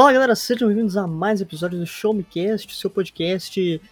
[0.00, 3.82] Fala galera, sejam bem-vindos a mais um episódio do Show Me Cast, seu podcast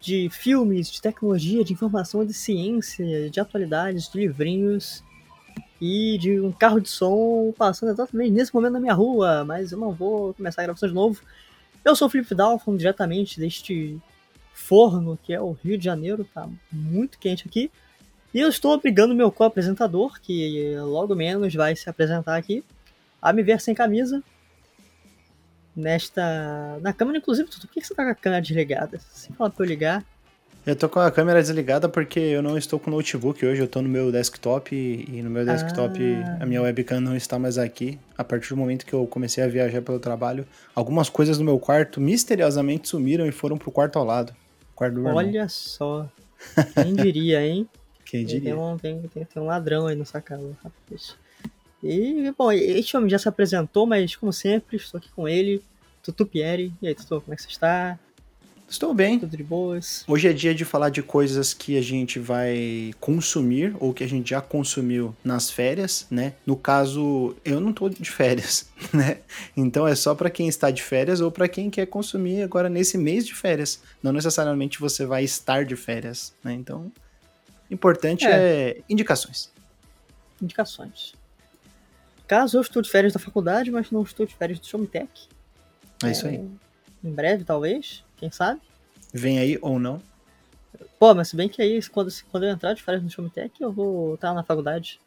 [0.00, 5.04] de filmes, de tecnologia, de informação, de ciência, de atualidades, de livrinhos
[5.80, 9.78] e de um carro de som passando exatamente nesse momento na minha rua, mas eu
[9.78, 11.22] não vou começar a gravação de novo.
[11.84, 13.96] Eu sou o Felipe Dalfon, diretamente deste
[14.52, 17.70] forno que é o Rio de Janeiro, tá muito quente aqui.
[18.34, 22.64] E eu estou obrigando meu co-apresentador, que logo menos vai se apresentar aqui,
[23.22, 24.20] a me ver sem camisa.
[25.76, 26.78] Nesta.
[26.80, 29.00] Na câmera, inclusive, por que você tá com a câmera desligada?
[29.12, 30.04] Você fala pra eu ligar.
[30.66, 33.68] Eu tô com a câmera desligada porque eu não estou com o notebook hoje, eu
[33.68, 36.38] tô no meu desktop e no meu desktop ah.
[36.40, 37.98] a minha webcam não está mais aqui.
[38.16, 41.58] A partir do momento que eu comecei a viajar pelo trabalho, algumas coisas no meu
[41.58, 44.34] quarto misteriosamente sumiram e foram pro quarto ao lado.
[44.74, 46.08] Quarto do Olha só.
[46.74, 47.68] Quem diria, hein?
[48.06, 48.54] Quem diria?
[48.54, 51.14] Tem um, tem, tem, tem um ladrão aí na sua casa, rapaz.
[51.84, 55.62] E, bom, este homem já se apresentou, mas como sempre, estou aqui com ele,
[56.02, 56.72] Tutu Pieri.
[56.80, 57.98] E aí, Tutu, como é que você está?
[58.66, 59.18] Estou bem.
[59.18, 60.02] Tudo de boas.
[60.08, 64.08] Hoje é dia de falar de coisas que a gente vai consumir ou que a
[64.08, 66.32] gente já consumiu nas férias, né?
[66.46, 69.18] No caso, eu não estou de férias, né?
[69.54, 72.96] Então é só para quem está de férias ou para quem quer consumir agora nesse
[72.96, 73.82] mês de férias.
[74.02, 76.54] Não necessariamente você vai estar de férias, né?
[76.54, 76.90] Então,
[77.70, 79.52] importante é, é indicações.
[80.40, 81.12] Indicações.
[82.26, 85.28] Caso eu estou de férias da faculdade, mas não estou de férias do Showmetech.
[86.02, 86.36] É, é isso aí.
[87.02, 88.60] Em breve, talvez, quem sabe.
[89.12, 90.00] Vem aí ou não.
[90.98, 93.70] Pô, mas se bem que aí, quando, quando eu entrar de férias no Showmetech, eu
[93.70, 94.98] vou estar na faculdade.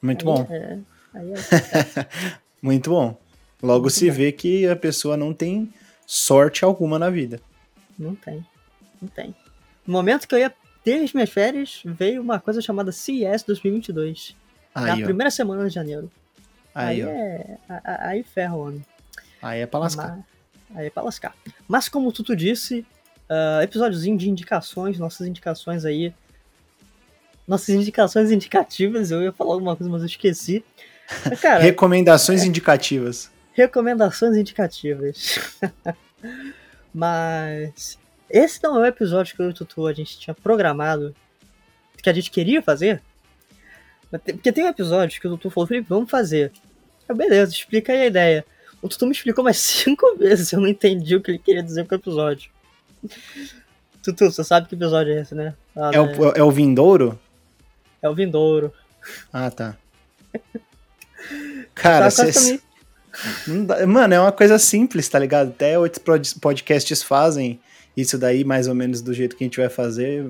[0.00, 0.46] Muito aí, bom.
[0.50, 0.78] É,
[1.14, 1.36] aí é
[2.62, 3.18] Muito bom.
[3.62, 4.16] Logo Muito se bom.
[4.16, 5.72] vê que a pessoa não tem
[6.06, 7.40] sorte alguma na vida.
[7.98, 8.46] Não tem.
[9.00, 9.34] Não tem.
[9.86, 14.36] No momento que eu ia ter as minhas férias, veio uma coisa chamada CES 2022.
[14.74, 15.04] Aí, na ó.
[15.04, 16.10] primeira semana de janeiro.
[16.74, 17.58] Aí, aí é.
[17.84, 18.84] Aí ferra o homem.
[19.42, 20.16] Aí é pra lascar.
[20.16, 21.34] Mas, aí é pra lascar.
[21.66, 22.86] Mas como o Tuto disse,
[23.28, 26.12] uh, episódiozinho de indicações, nossas indicações aí.
[27.46, 30.64] Nossas indicações indicativas, eu ia falar alguma coisa, mas eu esqueci.
[31.28, 33.30] Mas, cara, recomendações é, indicativas.
[33.52, 35.38] Recomendações indicativas.
[36.94, 37.98] mas
[38.28, 41.14] esse não é o episódio que eu e o Tutu a gente tinha programado,
[42.00, 43.02] que a gente queria fazer.
[44.10, 46.52] Porque tem um episódio que o Tutu falou, Felipe, vamos fazer.
[47.08, 48.44] Eu, beleza, explica aí a ideia.
[48.82, 51.86] O Tutu me explicou mais cinco vezes, eu não entendi o que ele queria dizer
[51.86, 52.50] com o episódio.
[54.02, 55.54] Tutu, você sabe que episódio é esse, né?
[55.76, 57.18] Ah, é, o, é o Vindouro?
[58.00, 58.72] É o Vindouro.
[59.32, 59.76] Ah, tá.
[61.74, 62.60] Cara, cês...
[63.86, 65.48] Mano, é uma coisa simples, tá ligado?
[65.48, 67.60] Até outros podcasts fazem
[67.96, 70.24] isso daí, mais ou menos do jeito que a gente vai fazer.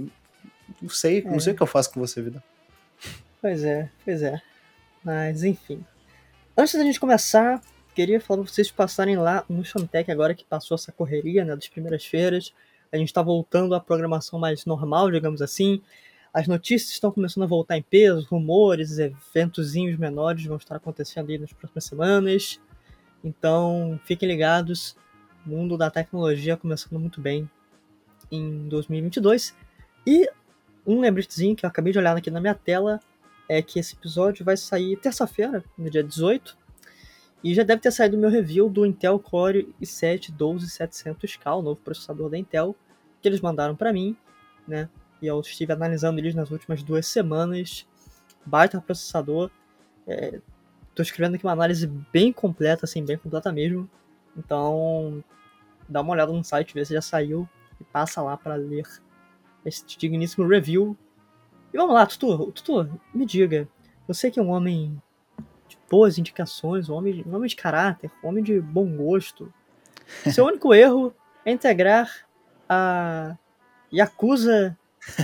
[0.80, 1.22] Não sei, é.
[1.22, 2.42] não sei o que eu faço com você, vida.
[3.40, 4.40] Pois é, pois é.
[5.02, 5.84] Mas, enfim.
[6.56, 7.60] Antes da gente começar,
[7.94, 11.68] queria falar pra vocês passarem lá no Shantec agora que passou essa correria né, das
[11.68, 12.52] primeiras feiras.
[12.92, 15.80] A gente está voltando à programação mais normal, digamos assim.
[16.34, 21.38] As notícias estão começando a voltar em peso, rumores, eventozinhos menores vão estar acontecendo aí
[21.38, 22.60] nas próximas semanas.
[23.24, 24.96] Então, fiquem ligados.
[25.46, 27.50] O mundo da tecnologia começando muito bem
[28.30, 29.56] em 2022.
[30.06, 30.28] E
[30.86, 33.00] um lembretezinho que eu acabei de olhar aqui na minha tela
[33.50, 36.56] é que esse episódio vai sair terça-feira, no dia 18,
[37.42, 41.80] e já deve ter saído o meu review do Intel Core i7 12700K, o novo
[41.80, 42.76] processador da Intel,
[43.20, 44.16] que eles mandaram para mim,
[44.68, 44.88] né?
[45.20, 47.88] E eu estive analisando eles nas últimas duas semanas.
[48.46, 49.50] Baita processador.
[50.06, 50.40] É,
[50.94, 53.90] tô escrevendo aqui uma análise bem completa, assim, bem completa mesmo.
[54.36, 55.24] Então,
[55.88, 57.48] dá uma olhada no site, vê se já saiu
[57.80, 58.86] e passa lá para ler
[59.66, 60.96] esse digníssimo review.
[61.72, 63.68] E vamos lá, Tutu, Tutu, me diga,
[64.06, 65.00] você que é um homem
[65.90, 69.52] boas indicações, um homem, um homem de caráter, um homem de bom gosto.
[70.32, 71.12] Seu único erro
[71.44, 72.08] é integrar
[72.68, 73.36] a
[73.92, 74.78] Yakuza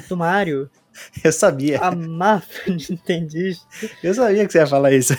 [0.09, 0.69] do Mario.
[1.23, 1.79] Eu sabia.
[1.79, 3.67] A máfia nintendista.
[4.03, 5.15] Eu sabia que você ia falar isso.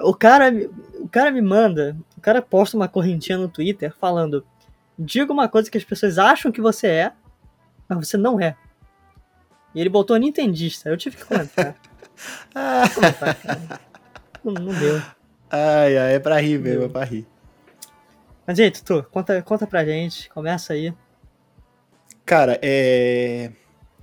[0.00, 0.52] o cara,
[1.00, 4.46] o cara me manda, o cara posta uma correntinha no Twitter falando:
[4.98, 7.12] diga uma coisa que as pessoas acham que você é,
[7.88, 8.56] mas você não é.
[9.74, 10.88] E ele botou nintendista.
[10.88, 11.76] Eu tive que comentar.
[12.54, 12.84] ah.
[12.94, 13.80] comentar
[14.44, 15.02] não, não deu.
[15.50, 17.26] Ai, ai, é pra rir mesmo, é pra rir.
[18.46, 20.92] Mas aí, Tutu, conta, conta pra gente, começa aí.
[22.24, 23.50] Cara, é.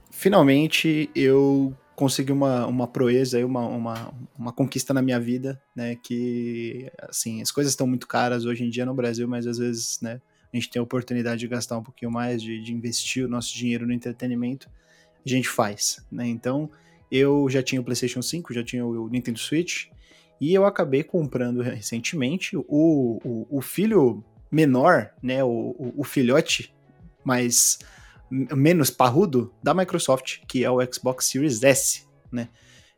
[0.09, 5.95] Finalmente eu consegui uma, uma proeza, uma, uma, uma conquista na minha vida, né?
[5.95, 9.99] Que, assim, as coisas estão muito caras hoje em dia no Brasil, mas às vezes,
[10.01, 10.19] né?
[10.51, 13.55] A gente tem a oportunidade de gastar um pouquinho mais, de, de investir o nosso
[13.55, 14.69] dinheiro no entretenimento,
[15.25, 16.27] a gente faz, né?
[16.27, 16.69] Então,
[17.11, 19.87] eu já tinha o PlayStation 5, já tinha o Nintendo Switch,
[20.39, 26.73] E eu acabei comprando recentemente o, o, o filho menor, né, o, o, filhote
[27.23, 27.79] mais
[28.29, 32.49] menos parrudo da Microsoft, que é o Xbox Series S, né?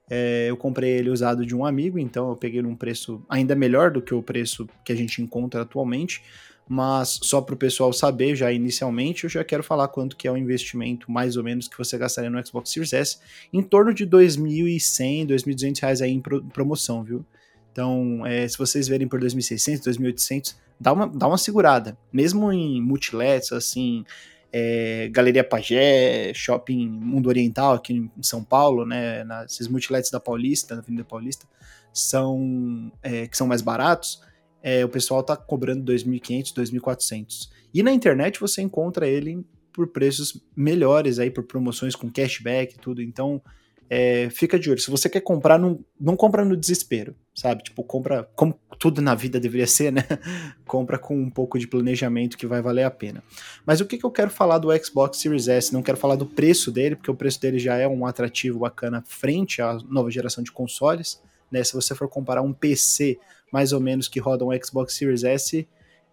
[0.10, 3.90] É, eu comprei ele usado de um amigo, então eu peguei num preço ainda melhor
[3.90, 6.22] do que o preço que a gente encontra atualmente.
[6.68, 10.32] Mas só para o pessoal saber, já inicialmente, eu já quero falar quanto que é
[10.32, 13.18] o investimento, mais ou menos, que você gastaria no Xbox Series S,
[13.52, 17.26] em torno de R$ 2.100, 2.200 reais aí em promoção, viu?
[17.72, 21.98] Então, é, se vocês verem por 2.600, 2.800, dá uma, dá uma segurada.
[22.12, 24.06] Mesmo em multilets, assim,
[24.52, 30.76] é, Galeria Pagé, Shopping Mundo Oriental aqui em São Paulo, né, esses multilets da Paulista,
[30.76, 31.48] da Avenida Paulista,
[31.92, 34.22] são, é, que são mais baratos,
[34.64, 37.50] é, o pessoal tá cobrando 2.500, 2.400.
[37.74, 42.80] E na internet você encontra ele por preços melhores aí, por promoções com cashback e
[42.80, 43.42] tudo, então
[43.90, 44.80] é, fica de olho.
[44.80, 47.64] Se você quer comprar, não, não compra no desespero, sabe?
[47.64, 50.04] Tipo, compra como tudo na vida deveria ser, né?
[50.66, 53.24] compra com um pouco de planejamento que vai valer a pena.
[53.66, 55.74] Mas o que, que eu quero falar do Xbox Series S?
[55.74, 59.04] Não quero falar do preço dele, porque o preço dele já é um atrativo bacana
[59.06, 61.22] frente à nova geração de consoles.
[61.52, 61.64] Né?
[61.64, 63.20] Se você for comparar um PC
[63.54, 65.66] mais ou menos que roda um Xbox Series S,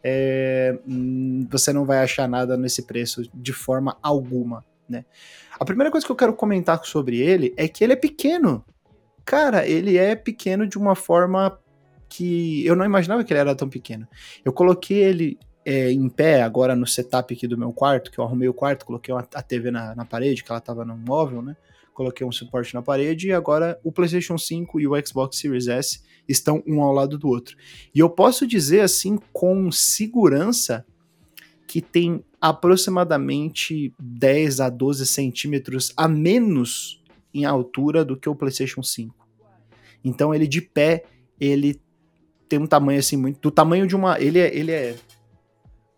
[0.04, 5.04] é, hum, você não vai achar nada nesse preço de forma alguma né?
[5.58, 8.64] A primeira coisa que eu quero comentar sobre ele é que ele é pequeno.
[9.24, 11.58] Cara, ele é pequeno de uma forma
[12.08, 14.06] que eu não imaginava que ele era tão pequeno.
[14.44, 18.24] Eu coloquei ele é, em pé agora no setup aqui do meu quarto, que eu
[18.24, 21.40] arrumei o quarto, coloquei uma, a TV na, na parede, que ela tava no móvel,
[21.40, 21.56] né?
[21.94, 26.00] Coloquei um suporte na parede e agora o PlayStation 5 e o Xbox Series S
[26.28, 27.56] estão um ao lado do outro.
[27.94, 30.86] E eu posso dizer assim com segurança
[31.66, 37.02] que tem aproximadamente 10 a 12 centímetros a menos
[37.32, 39.14] em altura do que o PlayStation 5.
[40.04, 41.04] Então ele de pé,
[41.38, 41.80] ele
[42.48, 44.96] tem um tamanho assim muito do tamanho de uma, ele é, ele é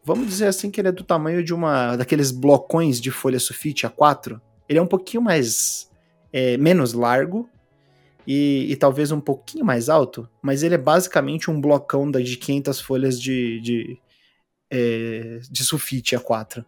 [0.04, 3.86] vamos dizer assim que ele é do tamanho de uma daqueles blocões de folha sulfite
[3.86, 4.40] A4.
[4.68, 5.90] Ele é um pouquinho mais
[6.32, 7.48] é, menos largo
[8.26, 12.80] e, e, talvez um pouquinho mais alto, mas ele é basicamente um blocão de 500
[12.80, 13.98] folhas de, de,
[14.70, 16.64] é, de sulfite A4,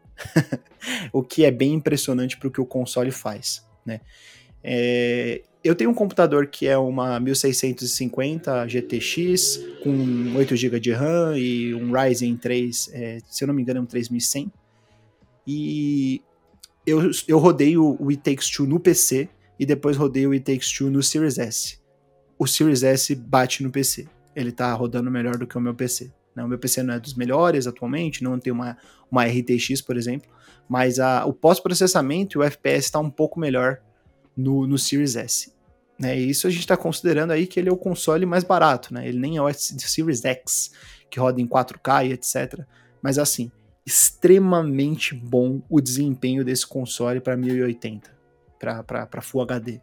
[1.12, 4.00] o que é bem impressionante para o que o console faz, né?
[4.62, 11.38] É, eu tenho um computador que é uma 1650 GTX com 8 GB de RAM
[11.38, 14.52] e um Ryzen 3, é, se eu não me engano é um 3100.
[15.46, 16.22] E
[16.86, 19.28] eu, eu rodei o, o It Takes Two no PC
[19.58, 21.78] e depois rodei o It Takes Two no Series S.
[22.38, 24.06] O Series S bate no PC.
[24.34, 26.12] Ele tá rodando melhor do que o meu PC.
[26.34, 26.44] Né?
[26.44, 28.76] O meu PC não é dos melhores atualmente, não tem uma,
[29.10, 30.28] uma RTX, por exemplo,
[30.68, 33.80] mas a, o pós-processamento e o FPS está um pouco melhor
[34.36, 35.52] no, no Series S.
[35.98, 36.18] Né?
[36.18, 39.08] E isso a gente está considerando aí que ele é o console mais barato, né?
[39.08, 40.72] ele nem é o Series X,
[41.08, 42.64] que roda em 4K e etc.
[43.00, 43.52] Mas assim,
[43.86, 48.10] extremamente bom o desempenho desse console para 1080,
[48.58, 49.80] para Full HD.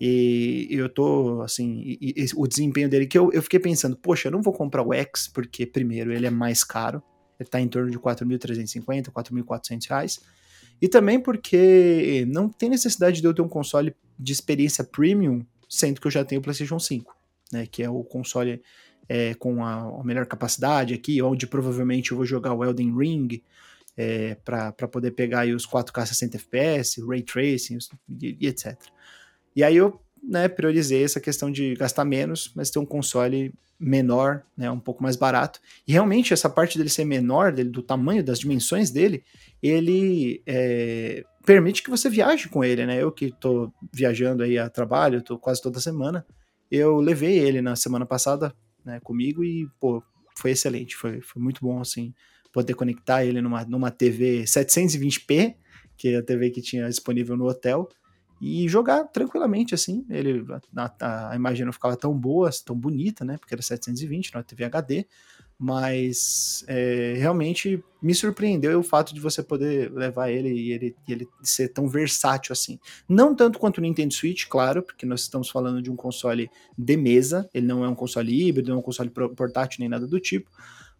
[0.00, 4.28] E eu tô, assim, e, e, o desempenho dele, que eu, eu fiquei pensando, poxa,
[4.28, 7.00] eu não vou comprar o X, porque, primeiro, ele é mais caro,
[7.38, 10.20] ele tá em torno de 4.350, 4.400 reais,
[10.80, 16.00] e também porque não tem necessidade de eu ter um console de experiência premium, sendo
[16.00, 17.16] que eu já tenho o PlayStation 5,
[17.52, 18.60] né, que é o console
[19.08, 23.42] é, com a, a, melhor capacidade aqui, onde provavelmente eu vou jogar o Elden Ring,
[23.96, 27.78] é, para poder pegar os 4K 60 FPS, Ray Tracing
[28.20, 28.76] e, e etc.
[29.54, 34.44] E aí eu né, priorizei essa questão de gastar menos, mas ter um console menor,
[34.56, 35.60] né, um pouco mais barato.
[35.86, 39.24] E realmente essa parte dele ser menor, dele, do tamanho, das dimensões dele,
[39.60, 43.02] ele é, permite que você viaje com ele, né?
[43.02, 46.24] Eu que estou viajando aí a trabalho, tô quase toda semana,
[46.70, 50.02] eu levei ele na semana passada né, comigo e, pô,
[50.36, 52.14] foi excelente, foi, foi muito bom, assim,
[52.52, 55.56] poder conectar ele numa, numa TV 720p,
[55.96, 57.88] que é a TV que tinha disponível no hotel,
[58.40, 60.04] e jogar tranquilamente, assim.
[60.10, 60.44] Ele,
[60.76, 63.38] a, a, imagem não ficava tão boa, tão bonita, né?
[63.38, 65.06] Porque era 720, não é TV HD,
[65.58, 71.28] mas é, realmente me surpreendeu o fato de você poder levar ele e ele, ele
[71.42, 72.78] ser tão versátil assim.
[73.08, 76.96] Não tanto quanto o Nintendo Switch, claro, porque nós estamos falando de um console de
[76.96, 80.18] mesa, ele não é um console híbrido, não é um console portátil nem nada do
[80.18, 80.50] tipo,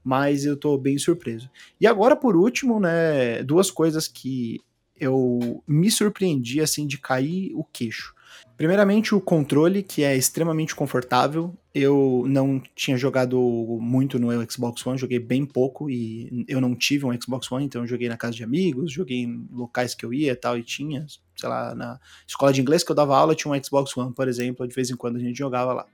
[0.04, 1.50] mas eu tô bem surpreso.
[1.80, 4.60] E agora, por último, né, duas coisas que
[4.96, 8.14] eu me surpreendi assim de cair o queixo.
[8.56, 11.56] Primeiramente, o controle, que é extremamente confortável.
[11.74, 13.38] Eu não tinha jogado
[13.80, 17.82] muito no Xbox One, joguei bem pouco e eu não tive um Xbox One, então
[17.82, 20.62] eu joguei na casa de amigos, joguei em locais que eu ia e tal, e
[20.62, 24.14] tinha, sei lá, na escola de inglês que eu dava aula, tinha um Xbox One,
[24.14, 25.86] por exemplo, de vez em quando a gente jogava lá.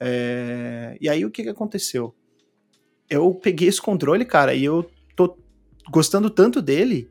[0.00, 0.96] É...
[1.00, 2.14] E aí o que, que aconteceu?
[3.08, 5.36] Eu peguei esse controle, cara, e eu tô
[5.90, 7.10] gostando tanto dele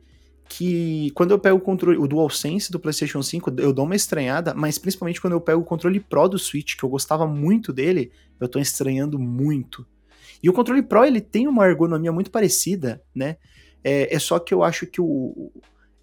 [0.50, 4.52] que quando eu pego o controle, o DualSense do PlayStation 5, eu dou uma estranhada,
[4.52, 8.10] mas principalmente quando eu pego o controle Pro do Switch, que eu gostava muito dele,
[8.40, 9.86] eu tô estranhando muito.
[10.42, 13.36] E o controle Pro, ele tem uma ergonomia muito parecida, né?
[13.84, 15.52] É, é só que eu acho que o,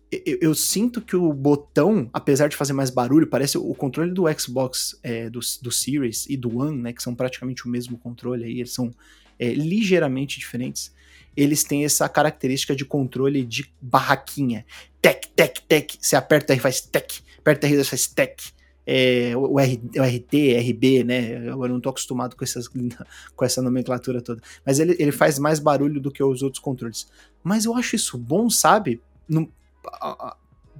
[0.09, 4.23] eu, eu, sinto que o botão, apesar de fazer mais barulho, parece o controle do
[4.39, 8.45] Xbox, é, do, do Series e do One, né, que são praticamente o mesmo controle
[8.45, 8.91] aí, eles são
[9.37, 10.95] é, ligeiramente diferentes.
[11.37, 14.65] Eles têm essa característica de controle de barraquinha.
[15.01, 15.97] Tec, tec, tec.
[16.01, 18.41] Você aperta R faz tec, aperta R faz tec.
[18.89, 21.45] É, o, R, o RT, RB, né?
[21.49, 22.67] Eu não tô acostumado com, essas,
[23.35, 24.41] com essa nomenclatura toda.
[24.65, 27.07] Mas ele, ele faz mais barulho do que os outros controles.
[27.43, 29.01] Mas eu acho isso bom, sabe?
[29.27, 29.51] No,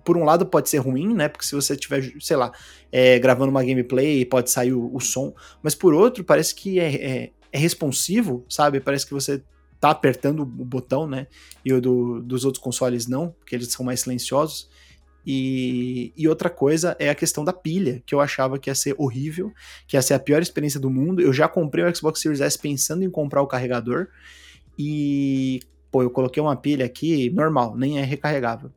[0.07, 1.27] por um lado pode ser ruim, né?
[1.27, 2.53] Porque se você estiver, sei lá,
[2.89, 5.33] é, gravando uma gameplay, pode sair o, o, som.
[5.61, 8.79] Mas por outro, parece que é, é, é, responsivo, sabe?
[8.79, 9.43] Parece que você
[9.79, 11.27] tá apertando o botão, né?
[11.63, 14.69] E o do, dos outros consoles não, porque eles são mais silenciosos.
[15.29, 18.95] E, e, outra coisa é a questão da pilha, que eu achava que ia ser
[18.97, 19.51] horrível,
[19.85, 21.21] que ia ser a pior experiência do mundo.
[21.21, 24.07] Eu já comprei o Xbox Series S pensando em comprar o carregador.
[24.79, 25.59] E,
[25.91, 28.71] pô, eu coloquei uma pilha aqui normal, nem é recarregável.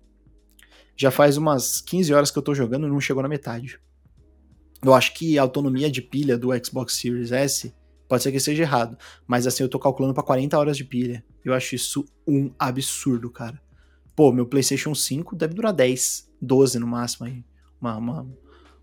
[0.97, 3.78] Já faz umas 15 horas que eu tô jogando e não chegou na metade.
[4.83, 7.73] Eu acho que a autonomia de pilha do Xbox Series S
[8.11, 11.25] pode ser que seja errado, mas assim eu tô calculando para 40 horas de pilha.
[11.45, 13.62] Eu acho isso um absurdo, cara.
[14.17, 17.45] Pô, meu PlayStation 5 deve durar 10, 12 no máximo aí.
[17.81, 18.26] Uma, uma,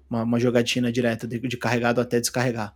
[0.09, 2.73] uma, uma jogatina direta de, de, carregado até descarregar.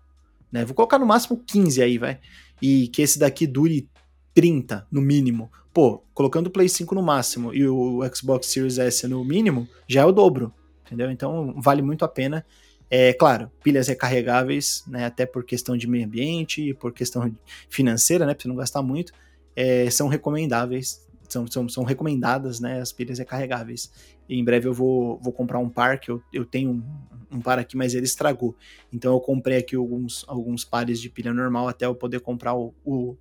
[0.51, 0.65] Né?
[0.65, 2.19] Vou colocar no máximo 15 aí, vai.
[2.61, 3.89] E que esse daqui dure
[4.33, 5.49] 30 no mínimo.
[5.73, 10.01] Pô, colocando o Play 5 no máximo e o Xbox Series S no mínimo, já
[10.01, 10.53] é o dobro,
[10.85, 11.09] entendeu?
[11.09, 12.45] Então vale muito a pena.
[12.93, 17.33] É claro, pilhas recarregáveis, né, até por questão de meio ambiente e por questão
[17.69, 19.13] financeira, né, para você não gastar muito,
[19.55, 23.89] é, são recomendáveis, são, são, são recomendadas, né, as pilhas recarregáveis.
[24.27, 27.39] E em breve eu vou, vou comprar um par, que eu, eu tenho um, um
[27.39, 28.57] par aqui, mas ele estragou.
[28.91, 32.73] Então eu comprei aqui alguns, alguns pares de pilha normal até eu poder comprar o,
[32.83, 33.15] o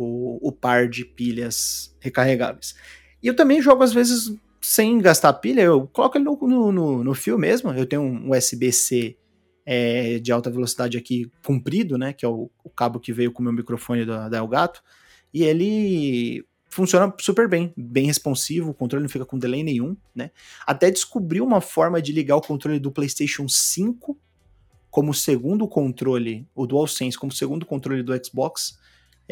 [0.00, 2.74] o, o par de pilhas recarregáveis.
[3.22, 7.04] E eu também jogo às vezes sem gastar pilha, eu coloco ele no, no, no,
[7.04, 7.72] no fio mesmo.
[7.72, 9.16] Eu tenho um USB-C
[9.64, 12.12] é, de alta velocidade aqui comprido, né?
[12.12, 14.82] Que é o, o cabo que veio com o meu microfone da, da Elgato.
[15.32, 20.30] E ele funciona super bem, bem responsivo, o controle não fica com delay nenhum, né?
[20.66, 24.16] Até descobri uma forma de ligar o controle do PlayStation 5
[24.88, 28.78] como segundo controle, o DualSense como segundo controle do Xbox,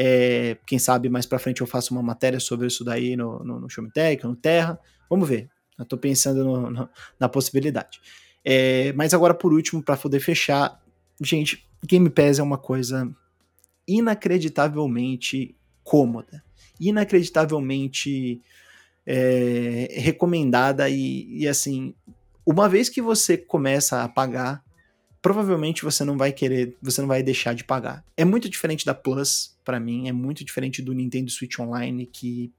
[0.00, 3.58] é, quem sabe mais para frente eu faço uma matéria sobre isso daí no, no,
[3.58, 4.78] no Showmetech, no Terra.
[5.08, 5.48] Vamos ver.
[5.78, 6.88] Eu tô pensando no, no,
[7.18, 8.00] na possibilidade.
[8.44, 10.82] É, mas agora, por último, para poder fechar,
[11.20, 13.10] gente, Game Pass é uma coisa
[13.86, 16.42] inacreditavelmente cômoda,
[16.78, 18.42] inacreditavelmente
[19.06, 21.94] é, recomendada e, e assim,
[22.44, 24.62] uma vez que você começa a pagar
[25.20, 28.04] provavelmente você não vai querer, você não vai deixar de pagar.
[28.16, 32.52] É muito diferente da Plus, para mim, é muito diferente do Nintendo Switch Online, que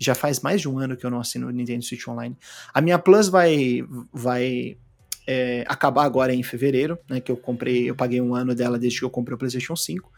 [0.00, 2.34] já faz mais de um ano que eu não assino o Nintendo Switch Online.
[2.72, 4.78] A minha Plus vai, vai
[5.26, 7.20] é, acabar agora em fevereiro, né?
[7.20, 10.10] Que eu comprei, eu paguei um ano dela desde que eu comprei o PlayStation 5.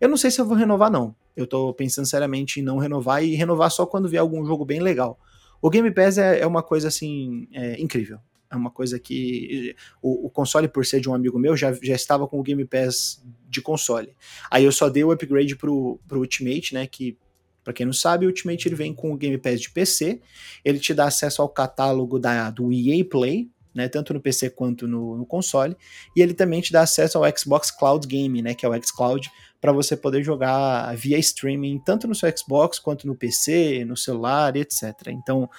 [0.00, 1.14] Eu não sei se eu vou renovar, não.
[1.36, 4.80] Eu tô pensando seriamente em não renovar e renovar só quando vier algum jogo bem
[4.80, 5.18] legal.
[5.60, 8.18] O Game Pass é, é uma coisa assim é, incrível.
[8.50, 11.94] É uma coisa que o, o, console, por ser de um amigo meu, já, já
[11.94, 14.14] estava com o Game Pass de console.
[14.50, 16.86] Aí eu só dei o upgrade pro, pro Ultimate, né?
[16.86, 17.18] Que,
[17.66, 20.20] para quem não sabe, o Ultimate ele vem com o Game Pass de PC.
[20.64, 24.86] Ele te dá acesso ao catálogo da, do EA Play, né, tanto no PC quanto
[24.86, 25.76] no, no, console,
[26.14, 29.28] e ele também te dá acesso ao Xbox Cloud Game, né, que é o xCloud,
[29.60, 34.54] para você poder jogar via streaming tanto no seu Xbox quanto no PC, no celular,
[34.54, 34.94] etc.
[35.08, 35.50] Então,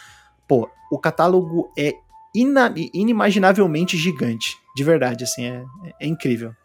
[0.47, 1.93] pô, o catálogo é
[2.33, 4.55] ina, inimaginavelmente gigante.
[4.77, 5.65] De verdade, assim, é,
[5.99, 6.55] é incrível.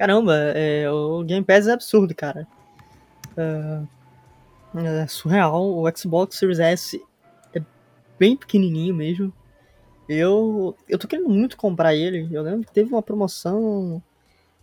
[0.00, 2.48] Caramba, é, o Game Pass é absurdo, cara.
[3.36, 3.82] É,
[5.02, 5.76] é surreal.
[5.76, 7.04] O Xbox Series S
[7.52, 7.60] é
[8.18, 9.30] bem pequenininho mesmo.
[10.08, 12.26] Eu, eu tô querendo muito comprar ele.
[12.32, 14.02] Eu lembro que teve uma promoção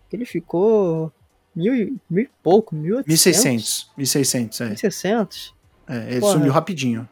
[0.10, 1.14] que ele ficou
[1.56, 3.92] mil, mil e pouco, mil e seiscentos.
[3.96, 4.70] Mil seiscentos, é.
[4.70, 5.54] Mil seiscentos?
[5.88, 7.08] É, ele Porra, sumiu rapidinho.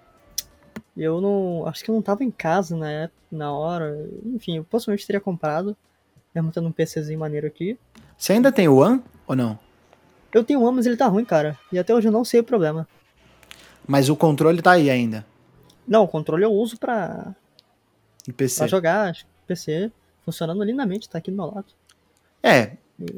[0.97, 1.67] Eu não.
[1.67, 4.09] Acho que eu não tava em casa na, época, na hora.
[4.25, 5.77] Enfim, eu possivelmente teria comprado.
[6.33, 7.77] Mesmo tendo um PCzinho maneiro aqui.
[8.17, 9.59] Você ainda tem o One ou não?
[10.33, 11.57] Eu tenho o One, mas ele tá ruim, cara.
[11.71, 12.87] E até hoje eu não sei o problema.
[13.87, 15.25] Mas o controle tá aí ainda.
[15.87, 17.35] Não, o controle eu uso pra.
[18.27, 18.59] No PC.
[18.59, 19.91] Pra jogar, acho PC
[20.23, 21.67] funcionando lindamente, tá aqui do meu lado.
[22.41, 22.71] É,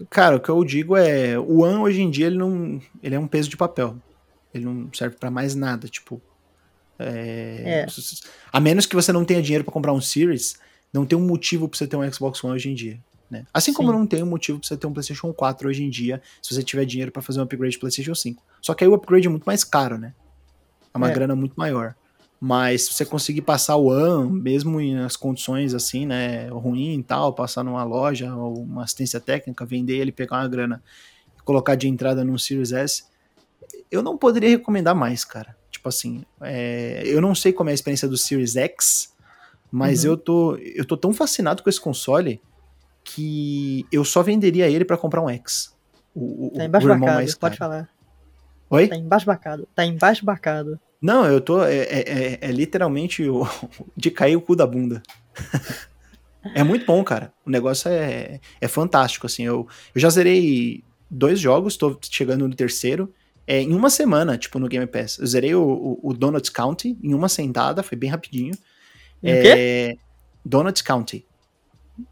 [0.09, 3.19] cara, o que eu digo é, o One hoje em dia ele não, ele é
[3.19, 3.95] um peso de papel.
[4.53, 6.21] Ele não serve para mais nada, tipo,
[6.99, 7.87] é, É.
[8.51, 10.59] a menos que você não tenha dinheiro para comprar um Series,
[10.91, 12.99] não tem um motivo para você ter um Xbox One hoje em dia.
[13.29, 13.45] Né?
[13.53, 13.97] Assim como Sim.
[13.97, 16.63] não tem um motivo para você ter um PlayStation 4 hoje em dia, se você
[16.63, 18.41] tiver dinheiro para fazer um upgrade de PlayStation 5.
[18.61, 20.13] Só que aí o upgrade é muito mais caro, né?
[20.93, 21.13] É uma É.
[21.13, 21.93] grana muito maior.
[22.39, 27.03] Mas se você conseguir passar o ano, mesmo em as condições assim, né, ruim e
[27.03, 30.81] tal, passar numa loja ou uma assistência técnica, vender ele, pegar uma grana
[31.35, 33.03] e colocar de entrada num Series S,
[33.91, 35.57] eu não poderia recomendar mais, cara.
[35.71, 39.13] Tipo assim, é, eu não sei como é a experiência do Series X,
[39.71, 40.11] mas Uhum.
[40.11, 42.39] eu, tô, eu tô tão fascinado com esse console
[43.13, 45.73] que eu só venderia ele pra comprar um X.
[46.13, 47.89] O, Tá o embaixo irmão bacado, mais pode falar.
[48.69, 48.87] Oi?
[48.87, 49.67] Tá embaixo bacado.
[49.73, 50.79] Tá embaixo bacado.
[51.01, 51.63] Não, eu tô.
[51.63, 53.47] É, é- é- é literalmente o,
[53.95, 55.01] de cair o cu da bunda.
[56.53, 57.31] é muito bom, cara.
[57.45, 59.43] O negócio é, é fantástico, assim.
[59.43, 63.13] Eu, eu já zerei dois jogos, tô chegando no terceiro.
[63.45, 65.17] É, em uma semana, tipo, no Game Pass.
[65.19, 68.53] Eu zerei o, o, o Donuts County em uma sentada, foi bem rapidinho.
[69.23, 69.53] E o quê?
[69.57, 69.95] É,
[70.43, 71.25] Donuts County.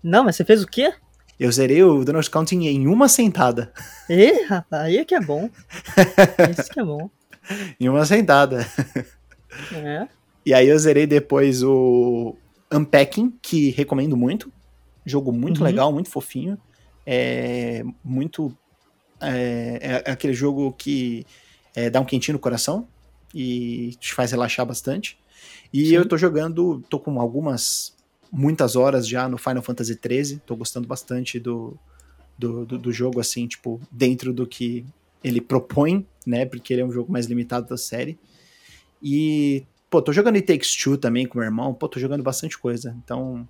[0.03, 0.93] Não, mas você fez o quê?
[1.39, 3.71] Eu zerei o Donuts County em, uma sentada.
[4.09, 5.49] Ih, rapaz, aí é que é bom.
[6.49, 7.09] Esse que é bom.
[7.79, 8.65] Em uma sentada.
[9.73, 10.07] É.
[10.45, 12.35] E aí eu zerei depois o
[12.73, 14.51] Unpacking, que recomendo muito.
[15.05, 15.65] Jogo muito Uhum.
[15.65, 16.57] legal, muito fofinho.
[17.05, 18.55] É muito.
[19.21, 21.25] É, é aquele jogo que
[21.75, 22.87] é, dá um quentinho no coração
[23.33, 25.17] e te faz relaxar bastante.
[25.71, 25.93] E Sim.
[25.95, 27.94] eu tô jogando, tô com algumas,
[28.35, 30.41] muitas horas já no Final Fantasy XIII.
[30.45, 31.77] Tô gostando bastante do,
[32.37, 34.85] do, do, do jogo, assim, tipo, dentro do que
[35.23, 36.45] ele propõe, né?
[36.45, 38.19] Porque ele é um jogo mais limitado da série.
[39.01, 41.73] E, pô, tô jogando It Takes Two também com meu irmão.
[41.73, 42.95] Pô, tô jogando bastante coisa.
[43.03, 43.47] Então,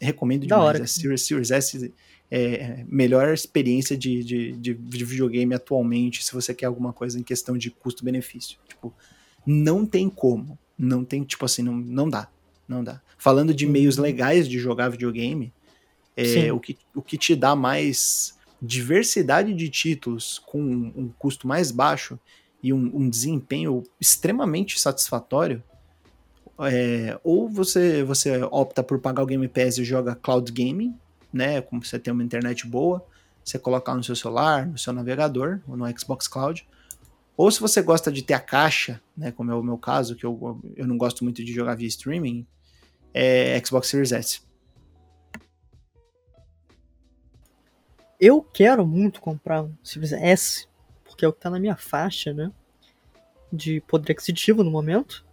[0.00, 0.64] recomendo Da demais.
[0.64, 1.94] hora, a Series, Series S
[2.28, 7.18] é a melhor experiência de, de, de, de videogame atualmente, se você quer alguma coisa
[7.18, 8.58] em questão de custo-benefício.
[8.68, 8.92] Tipo,
[9.46, 10.58] não tem como.
[10.76, 12.28] Não tem, tipo assim, não, não dá.
[12.70, 13.00] Não dá.
[13.18, 13.72] Falando de Uhum.
[13.72, 15.52] meios legais de jogar videogame,
[16.16, 21.72] é, o, que, o que te dá mais diversidade de títulos com um, custo mais
[21.72, 22.16] baixo
[22.62, 25.60] e um, um desempenho extremamente satisfatório,
[26.60, 30.94] é, ou você, você opta por pagar o Game Pass e joga cloud gaming,
[31.32, 31.60] né?
[31.62, 33.04] Como você tem uma internet boa,
[33.44, 36.64] você colocar no seu celular, no seu navegador, ou no Xbox Cloud.
[37.36, 39.32] Ou se você gosta de ter a caixa, né?
[39.32, 42.46] Como é o meu caso, que eu, eu não gosto muito de jogar via streaming,
[43.14, 44.40] é Xbox Series S.
[48.20, 50.66] Eu quero muito comprar um Series S,
[51.04, 52.52] porque é o que tá na minha faixa, né?
[53.52, 55.24] De poder aquisitivo no momento.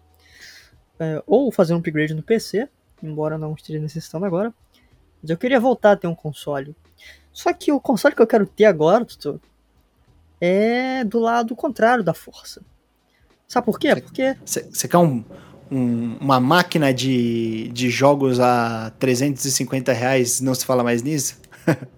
[1.00, 2.68] É, ou fazer um upgrade no PC,
[3.04, 4.54] embora não esteja necessitando agora.
[5.22, 6.76] Mas eu queria voltar a ter um console.
[7.32, 9.40] Só que o console que eu quero ter agora, Tutu,
[10.40, 12.64] é do lado contrário da força.
[13.48, 13.96] Sabe por quê?
[13.96, 15.24] Porque Você quer um,
[15.72, 21.40] um- uma máquina de, de jogos a 350 reais, não se fala mais nisso?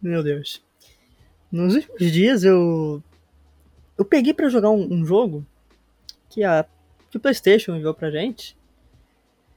[0.00, 0.62] Meu Deus.
[1.50, 3.02] Nos últimos dias eu.
[3.98, 5.44] Eu peguei pra jogar um, um jogo
[6.28, 6.64] que a
[7.10, 8.56] que o PlayStation enviou pra gente.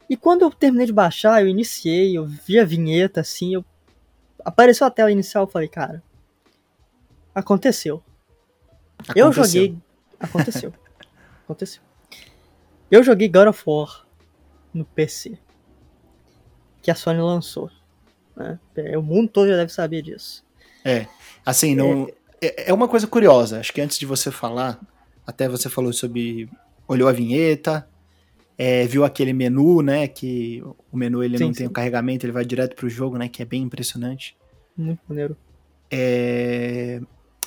[0.09, 3.63] E quando eu terminei de baixar, eu iniciei, eu vi a vinheta assim, eu
[4.43, 6.03] apareceu a tela inicial, eu falei, cara,
[7.33, 8.03] aconteceu.
[9.15, 9.61] Eu Aconteceu.
[9.61, 9.77] joguei,
[10.19, 10.73] aconteceu.
[11.53, 11.81] Aconteceu.
[12.91, 14.05] Eu joguei God of War
[14.73, 15.37] no PC.
[16.81, 17.69] Que a Sony lançou.
[18.35, 18.59] Né?
[18.97, 20.43] O mundo todo já deve saber disso.
[20.83, 21.07] É,
[21.45, 22.09] assim, não.
[22.41, 23.59] É, é uma coisa curiosa.
[23.59, 24.79] Acho que antes de você falar,
[25.25, 26.49] até você falou sobre.
[26.85, 27.87] Olhou a vinheta,
[28.57, 30.07] é, viu aquele menu, né?
[30.07, 30.61] Que
[30.91, 31.69] o menu ele Sim, não tem sim.
[31.69, 33.29] o carregamento, ele vai direto pro jogo, né?
[33.29, 34.35] Que é bem impressionante.
[34.75, 35.37] Muito maneiro.
[35.89, 36.99] É,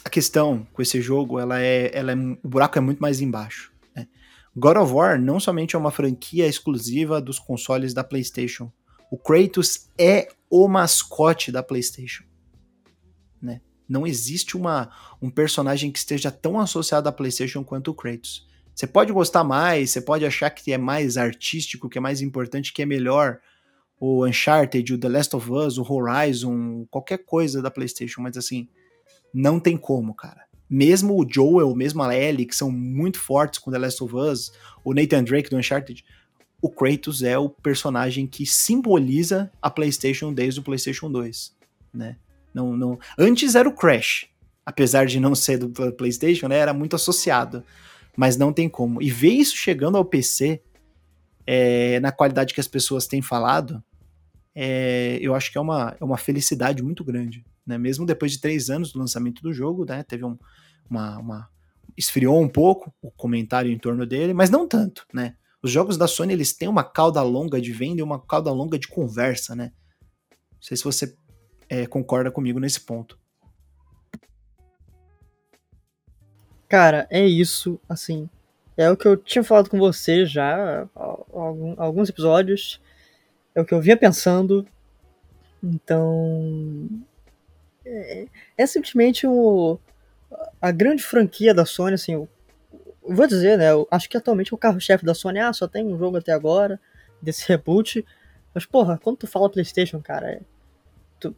[0.02, 3.72] a questão com esse jogo, ela é, ela é, o buraco é muito mais embaixo.
[4.58, 8.72] God of War não somente é uma franquia exclusiva dos consoles da PlayStation.
[9.10, 12.24] O Kratos é o mascote da PlayStation.
[13.40, 13.60] Né?
[13.86, 14.90] Não existe uma,
[15.20, 18.48] um personagem que esteja tão associado à PlayStation quanto o Kratos.
[18.74, 22.72] Você pode gostar mais, você pode achar que é mais artístico, que é mais importante,
[22.72, 23.38] que é melhor
[24.00, 28.68] o Uncharted, o The Last of Us, o Horizon, qualquer coisa da PlayStation, mas assim,
[29.32, 30.45] não tem como, cara.
[30.68, 34.52] Mesmo o Joel, mesmo a Ellie, que são muito fortes com The Last of Us,
[34.84, 36.04] o Nathan Drake do Uncharted,
[36.60, 41.54] o Kratos é o personagem que simboliza a PlayStation desde o PlayStation 2,
[41.92, 42.16] né?
[42.52, 42.98] Não, não...
[43.18, 44.26] Antes era o Crash,
[44.64, 46.56] apesar de não ser do PlayStation, né?
[46.56, 47.62] Era muito associado,
[48.16, 49.00] mas não tem como.
[49.02, 50.62] E ver isso chegando ao PC
[51.46, 53.82] é, na qualidade que as pessoas têm falado,
[54.54, 57.44] é, eu acho que é uma, é uma felicidade muito grande.
[57.66, 57.76] Né?
[57.78, 60.02] Mesmo depois de três anos do lançamento do jogo, né?
[60.02, 60.38] teve um,
[60.88, 61.50] uma, uma,
[61.96, 65.36] esfriou um pouco o comentário em torno dele, mas não tanto, né?
[65.62, 68.78] Os jogos da Sony eles têm uma cauda longa de venda e uma cauda longa
[68.78, 69.72] de conversa, né?
[70.30, 71.16] Não sei se você
[71.68, 73.18] é, concorda comigo nesse ponto.
[76.68, 78.28] Cara, é isso, assim.
[78.76, 80.88] É o que eu tinha falado com você já
[81.78, 82.80] alguns episódios.
[83.54, 84.66] É o que eu vinha pensando.
[85.62, 86.88] Então.
[87.86, 88.26] É,
[88.58, 89.78] é simplesmente o,
[90.60, 92.14] a grande franquia da Sony, assim.
[92.14, 92.28] Eu,
[93.02, 93.70] vou dizer, né?
[93.70, 96.80] Eu acho que atualmente o carro-chefe da Sony, ah, só tem um jogo até agora,
[97.22, 98.04] desse reboot.
[98.52, 100.40] Mas, porra, quando tu fala PlayStation, cara, é,
[101.20, 101.34] tu,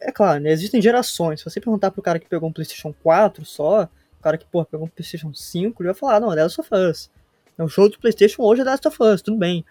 [0.00, 0.50] é claro, né?
[0.50, 1.40] Existem gerações.
[1.40, 3.84] Se você perguntar pro cara que pegou um PlayStation 4 só,
[4.18, 6.68] o cara que, porra, pegou um PlayStation 5, ele vai falar, não, é Last of
[6.74, 7.10] Us.
[7.56, 9.64] É um jogo do PlayStation hoje é The Last of Us, tudo bem.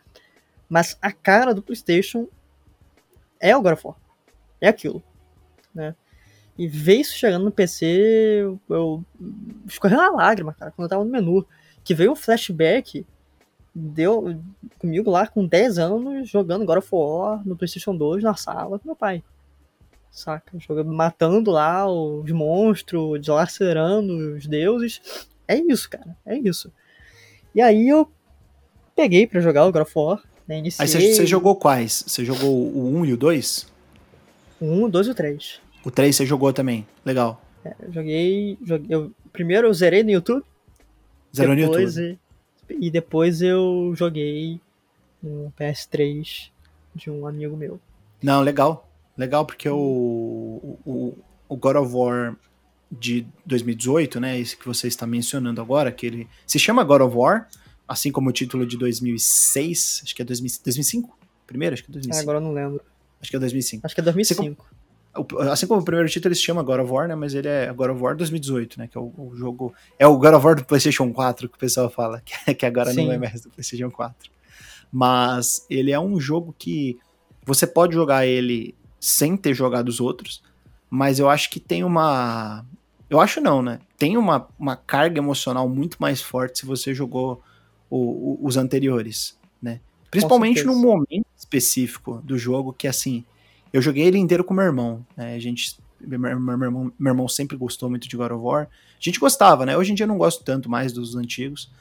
[0.67, 2.27] Mas a cara do PlayStation
[3.39, 3.95] é o God of War.
[4.59, 5.01] É aquilo.
[5.73, 5.95] Né?
[6.57, 9.03] E ver isso chegando no PC, eu, eu
[9.67, 11.45] escorreu uma lágrima, cara, quando eu tava no menu.
[11.83, 13.05] Que veio um flashback,
[13.73, 14.41] deu
[14.79, 18.87] comigo lá com 10 anos, jogando God of War no PlayStation 2 na sala com
[18.87, 19.23] meu pai
[20.17, 20.57] saca?
[20.59, 25.27] Jogando, matando lá os monstros, dilacerando os deuses.
[25.47, 26.71] É isso, cara, é isso.
[27.53, 28.09] E aí eu
[28.95, 30.85] peguei para jogar o God of War, né, iniciei...
[30.85, 32.03] Aí você jogou quais?
[32.07, 33.67] Você jogou o 1 e o 2?
[34.59, 35.61] O 1, o 2 e o 3.
[35.87, 37.41] O 3 você jogou também, legal.
[37.63, 40.43] É, joguei, joguei eu, primeiro eu zerei no YouTube.
[41.33, 42.19] Zerou no YouTube.
[42.69, 44.59] E, e depois eu joguei
[45.23, 46.49] no PS3
[46.93, 47.79] de um amigo meu.
[48.21, 48.91] Não, legal.
[49.17, 52.35] Legal, porque o, o, o God of War
[52.91, 57.15] de 2018, né, esse que você está mencionando agora, que ele se chama God of
[57.15, 57.47] War,
[57.87, 61.17] assim como o título de 2006, acho que é 2005?
[61.47, 62.21] Primeiro, acho que é 2005.
[62.21, 62.81] agora eu não lembro.
[63.21, 63.85] Acho que é 2005.
[63.85, 64.41] Acho que é 2005.
[64.41, 64.76] Assim como,
[65.51, 67.71] assim como o primeiro título ele se chama God of War, né, mas ele é
[67.73, 70.55] God of War 2018, né, que é o, o jogo, é o God of War
[70.55, 73.05] do PlayStation 4 que o pessoal fala, que, que agora Sim.
[73.05, 74.31] não é mais do PlayStation 4.
[74.91, 76.97] Mas ele é um jogo que
[77.45, 80.41] você pode jogar ele sem ter jogado os outros,
[80.89, 82.65] mas eu acho que tem uma.
[83.09, 83.79] Eu acho não, né?
[83.97, 87.41] Tem uma, uma carga emocional muito mais forte se você jogou
[87.89, 89.79] o, o, os anteriores, né?
[90.11, 93.25] Principalmente no momento específico do jogo, que assim,
[93.77, 95.35] eu joguei ele inteiro com meu irmão, né?
[95.35, 95.77] A gente.
[96.01, 98.63] Meu, meu, meu, irmão, meu irmão sempre gostou muito de God of War.
[98.63, 99.77] A gente gostava, né?
[99.77, 101.71] Hoje em dia eu não gosto tanto mais dos antigos,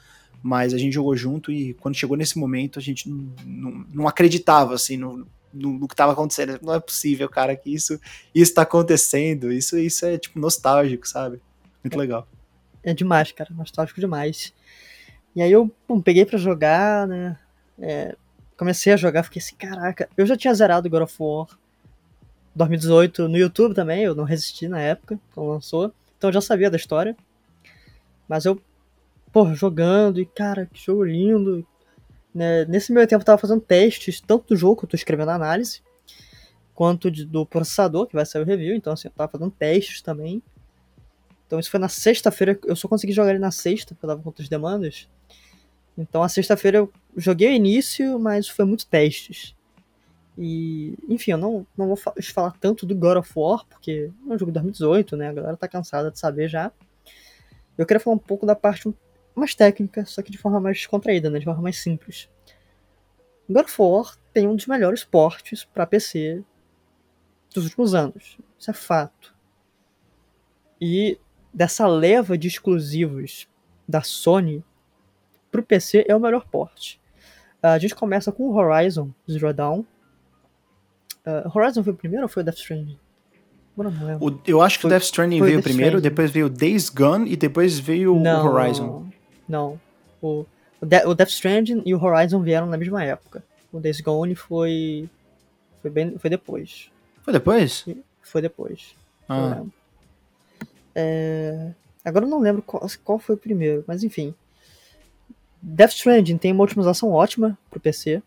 [0.43, 4.07] mas a gente jogou junto e quando chegou nesse momento a gente não, não, não
[4.07, 6.59] acreditava, assim, no, no, no que estava acontecendo.
[6.61, 7.99] Não é possível, cara, que isso
[8.33, 9.51] isso tá acontecendo.
[9.51, 11.41] Isso isso é tipo nostálgico, sabe?
[11.83, 12.27] Muito é, legal.
[12.83, 14.53] É demais, cara, nostálgico demais.
[15.35, 17.39] E aí eu pum, peguei para jogar, né?
[17.79, 18.15] É,
[18.55, 21.47] comecei a jogar, fiquei assim, caraca, eu já tinha zerado God of War
[22.57, 26.69] 2018 no YouTube também, eu não resisti na época, quando lançou, então eu já sabia
[26.69, 27.15] da história.
[28.27, 28.59] Mas eu,
[29.31, 31.65] pô, jogando, e cara, que jogo lindo,
[32.33, 35.29] né, nesse meio tempo eu tava fazendo testes, tanto do jogo que eu tô escrevendo
[35.29, 35.81] análise,
[36.75, 38.75] quanto de, do processador, que vai sair o review.
[38.75, 40.43] Então, assim, eu tava fazendo testes também.
[41.47, 42.59] Então, isso foi na sexta-feira.
[42.65, 45.07] Eu só consegui jogar ele na sexta, porque eu tava com outras demandas.
[45.97, 49.55] Então, a sexta-feira eu joguei o início, mas foi muito testes.
[50.37, 54.37] E, enfim, eu não, não vou falar tanto do God of War, porque é um
[54.37, 55.29] jogo de 2018, né?
[55.29, 56.71] A galera tá cansada de saber já.
[57.77, 58.93] Eu queria falar um pouco da parte
[59.35, 61.39] mais técnica, só que de forma mais descontraída, né?
[61.39, 62.29] de forma mais simples.
[63.49, 66.43] God of War tem um dos melhores portes para PC
[67.53, 68.37] dos últimos anos.
[68.59, 69.35] Isso é fato.
[70.81, 71.19] E
[71.53, 73.47] dessa leva de exclusivos
[73.87, 74.63] da Sony
[75.51, 76.99] pro PC é o melhor porte.
[77.61, 79.83] A gente começa com o Horizon Zero Dawn.
[81.27, 82.97] Uh, Horizon foi o primeiro ou foi o Death Stranding?
[84.19, 86.09] O, eu acho que o Death Stranding veio Death primeiro, Stranding.
[86.09, 89.07] depois veio Days Gone e depois veio o Horizon.
[89.47, 89.79] Não.
[90.21, 90.45] O,
[90.81, 93.43] o, De o Death Stranding e o Horizon vieram na mesma época.
[93.71, 95.07] O Days Gone foi.
[95.81, 96.89] Foi, bem, foi depois.
[97.21, 97.85] Foi depois?
[98.21, 98.95] Foi depois.
[99.29, 99.61] Ah.
[100.95, 101.71] É,
[102.03, 104.33] agora eu não lembro qual, qual foi o primeiro, mas enfim.
[105.61, 108.23] Death Stranding tem uma otimização ótima pro PC.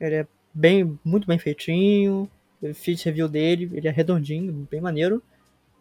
[0.00, 2.30] Ele é bem, muito bem feitinho.
[2.62, 5.22] Eu fiz review dele, ele é redondinho, bem maneiro.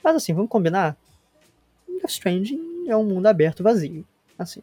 [0.04, 0.98] Mas assim, vamos combinar?
[1.88, 4.06] Death Stranding é um mundo aberto vazio.
[4.38, 4.62] Assim,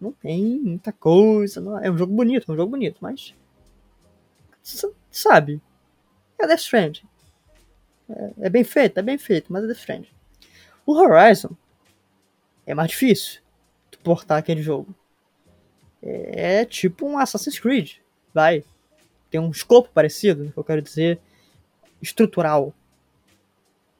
[0.00, 1.60] não tem muita coisa.
[1.60, 3.34] Não, é um jogo bonito, é um jogo bonito, mas.
[5.10, 5.62] Sabe?
[6.38, 7.08] É Death Stranding.
[8.08, 10.10] É, é, bem feito, é bem feito, mas é Death Stranding.
[10.84, 11.56] O Horizon
[12.66, 13.40] é mais difícil
[13.90, 14.94] de portar aquele jogo.
[16.02, 17.94] é tipo um Assassin's Creed,
[18.34, 18.64] vai.
[19.36, 21.20] Tem um escopo parecido, eu quero dizer,
[22.00, 22.72] estrutural,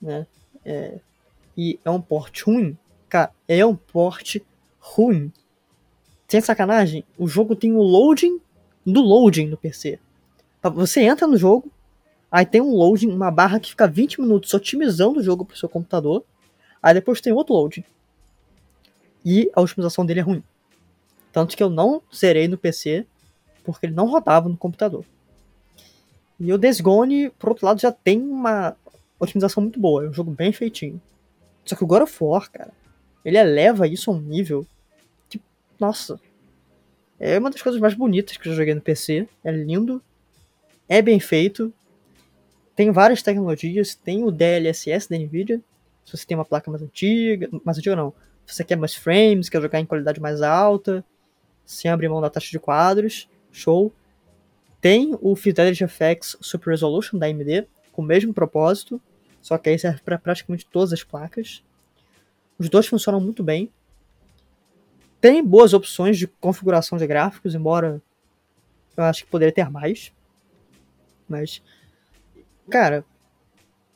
[0.00, 0.26] né?
[0.64, 0.98] É,
[1.54, 2.74] e é um porte ruim.
[3.06, 4.42] Cara, é um porte
[4.80, 5.30] ruim.
[6.26, 8.40] Sem sacanagem, o jogo tem o loading
[8.86, 9.98] do loading no PC.
[10.72, 11.70] Você entra no jogo,
[12.32, 15.68] aí tem um loading, uma barra que fica 20 minutos otimizando o jogo pro seu
[15.68, 16.24] computador,
[16.82, 17.84] aí depois tem outro loading.
[19.22, 20.42] E a otimização dele é ruim.
[21.30, 23.06] Tanto que eu não zerei no PC,
[23.62, 25.04] porque ele não rodava no computador.
[26.38, 28.76] E o Days Gone, por outro lado, já tem uma
[29.18, 31.00] otimização muito boa, é um jogo bem feitinho.
[31.64, 32.72] Só que o God of War, cara,
[33.24, 34.66] ele eleva isso a um nível
[35.28, 35.40] que,
[35.80, 36.20] nossa,
[37.18, 39.26] é uma das coisas mais bonitas que eu já joguei no PC.
[39.42, 40.02] É lindo,
[40.88, 41.72] é bem feito,
[42.76, 45.60] tem várias tecnologias, tem o DLSS da Nvidia.
[46.04, 48.12] Se você tem uma placa mais antiga, mais antiga não,
[48.46, 51.02] se você quer mais frames, quer jogar em qualidade mais alta,
[51.64, 53.92] sem abrir mão da taxa de quadros, show.
[54.80, 59.00] Tem o Fidelity FX Super Resolution da AMD, com o mesmo propósito,
[59.40, 61.62] só que aí serve para praticamente todas as placas.
[62.58, 63.70] Os dois funcionam muito bem.
[65.20, 68.02] Tem boas opções de configuração de gráficos, embora
[68.96, 70.12] eu acho que poderia ter mais.
[71.28, 71.62] Mas,
[72.70, 73.04] cara,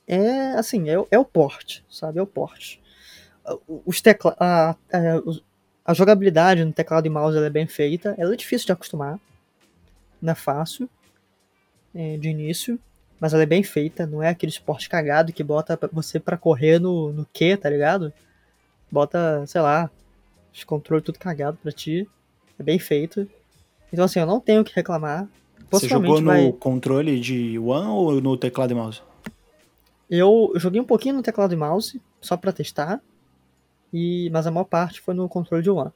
[0.06, 2.18] é assim, é, é o porte, sabe?
[2.18, 2.80] É o porte.
[3.86, 4.76] Os tecla a, a,
[5.84, 9.18] a, jogabilidade no teclado e mouse é bem feita, ela é difícil de acostumar,
[10.20, 10.88] não é fácil
[11.94, 12.78] é, de início
[13.20, 16.80] mas ela é bem feita, não é aquele esporte cagado que bota você para correr
[16.80, 18.10] no, no Q, tá ligado?
[18.90, 19.90] Bota, sei lá,
[20.52, 22.08] os controles tudo cagado pra ti.
[22.58, 23.28] É bem feito.
[23.92, 25.28] Então assim, eu não tenho o que reclamar.
[25.70, 26.50] Você jogou no vai...
[26.52, 29.02] controle de One ou no teclado e mouse?
[30.08, 33.02] Eu joguei um pouquinho no teclado e mouse, só pra testar.
[33.92, 35.92] E, mas a maior parte foi no controle de One.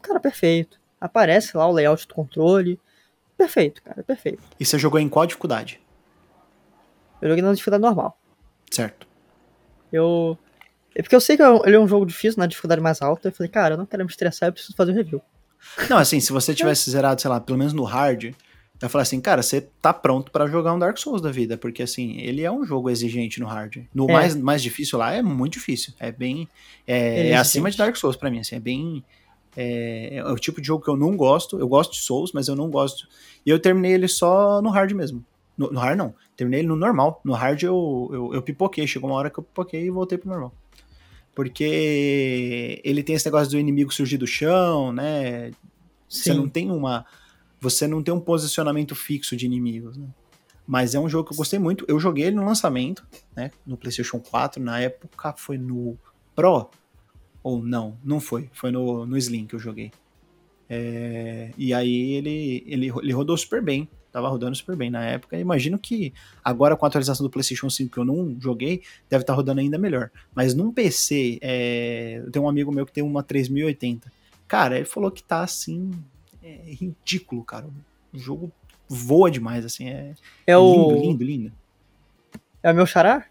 [0.00, 0.78] Cara, perfeito.
[1.00, 2.78] Aparece lá o layout do controle.
[3.36, 4.42] Perfeito, cara, perfeito.
[4.58, 5.80] E você jogou em qual dificuldade?
[7.20, 8.18] Eu joguei na dificuldade normal.
[8.70, 9.06] Certo.
[9.92, 10.38] Eu.
[10.94, 13.28] É porque eu sei que é ele é um jogo difícil, na dificuldade mais alta.
[13.28, 15.22] Eu falei, cara, eu não quero me estressar, eu preciso fazer o um review.
[15.88, 18.34] Não, assim, se você tivesse zerado, sei lá, pelo menos no hard,
[18.80, 21.82] eu falar assim, cara, você tá pronto para jogar um Dark Souls da vida, porque
[21.82, 23.78] assim, ele é um jogo exigente no hard.
[23.94, 24.12] No é.
[24.12, 25.94] mais, mais difícil lá é muito difícil.
[25.98, 26.48] É bem.
[26.86, 29.04] É, é acima de Dark Souls para mim, assim, é bem.
[29.56, 31.58] É, é, o tipo de jogo que eu não gosto.
[31.58, 33.08] Eu gosto de Souls, mas eu não gosto.
[33.44, 35.24] E eu terminei ele só no hard mesmo.
[35.56, 36.14] No, no hard não.
[36.36, 37.20] Terminei ele no normal.
[37.24, 38.86] No hard eu, eu, eu pipoquei.
[38.86, 40.52] Chegou uma hora que eu pipoquei e voltei pro normal.
[41.34, 45.50] Porque ele tem esse negócio do inimigo surgir do chão, né?
[45.50, 45.56] Sim.
[46.08, 47.04] Você não tem uma.
[47.60, 50.06] Você não tem um posicionamento fixo de inimigos, né?
[50.66, 51.84] Mas é um jogo que eu gostei muito.
[51.88, 53.50] Eu joguei ele no lançamento, né?
[53.66, 54.62] No PlayStation 4.
[54.62, 55.98] Na época foi no
[56.34, 56.70] Pro.
[57.44, 58.50] Ou não, não foi.
[58.52, 59.92] Foi no, no Slim que eu joguei.
[60.68, 65.36] É, e aí ele, ele, ele rodou super bem tava rodando super bem na época.
[65.36, 68.80] Imagino que agora com a atualização do PlayStation 5 que eu não joguei,
[69.10, 70.08] deve estar tá rodando ainda melhor.
[70.32, 72.22] Mas num PC, é...
[72.24, 74.12] eu tenho um amigo meu que tem uma 3080.
[74.46, 75.90] Cara, ele falou que tá assim,
[76.40, 77.66] é ridículo, cara.
[78.12, 78.52] O jogo
[78.88, 80.14] voa demais, assim, é,
[80.46, 80.92] é, é o...
[80.92, 81.52] lindo, lindo, lindo.
[82.62, 83.26] É o meu xará?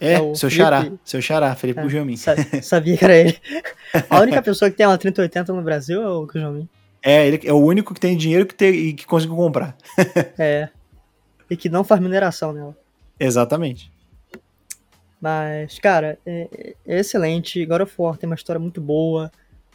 [0.00, 2.16] É, é seu xará, seu xará, Felipe é, Gujomin.
[2.16, 3.38] Sabia que era ele.
[4.10, 6.68] A única pessoa que tem uma 3080 no Brasil é o Gujomin.
[7.02, 9.76] É, ele é o único que tem dinheiro que tem, e que conseguiu comprar.
[10.38, 10.70] é.
[11.50, 12.76] E que não faz mineração nela.
[13.20, 13.92] Exatamente.
[15.20, 17.64] Mas, cara, é, é, excelente.
[17.66, 19.30] God of War tem uma história muito boa.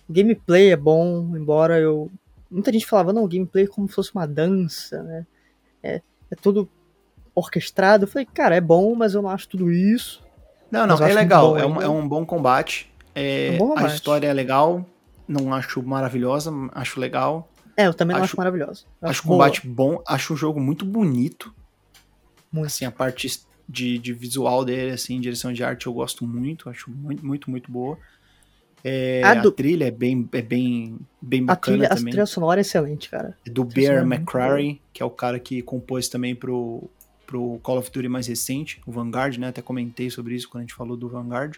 [0.07, 2.11] O gameplay é bom, embora eu.
[2.49, 5.25] Muita gente falava, não, o gameplay é como se fosse uma dança, né?
[5.83, 6.01] É,
[6.31, 6.67] é tudo
[7.39, 8.03] orquestrado.
[8.03, 10.21] Eu falei, cara, é bom, mas eu não acho tudo isso.
[10.71, 11.57] Não, não, é legal.
[11.57, 12.91] é, um, é um bom combate.
[13.15, 13.91] É, é um bom combate.
[13.91, 14.85] A história é legal
[15.29, 17.47] não acho maravilhosa, acho legal.
[17.77, 18.83] É, eu também não acho, acho maravilhosa.
[18.99, 21.53] Acho, o combate bom, acho o jogo muito bonito.
[22.51, 22.65] Muito.
[22.65, 26.89] Assim, a parte de, de visual dele, assim, direção de arte eu gosto muito, acho
[26.89, 27.97] muito, muito, muito boa.
[28.83, 29.49] É, a, do...
[29.49, 32.11] a, trilha é bem, é bem, bem bacana a trilha, também.
[32.11, 33.37] A trilha sonora é excelente, cara.
[33.45, 36.89] É do Bear McCrary, que é o cara que compôs também pro,
[37.29, 39.49] pro Call of Duty mais recente, o Vanguard, né?
[39.49, 41.57] Até comentei sobre isso quando a gente falou do Vanguard.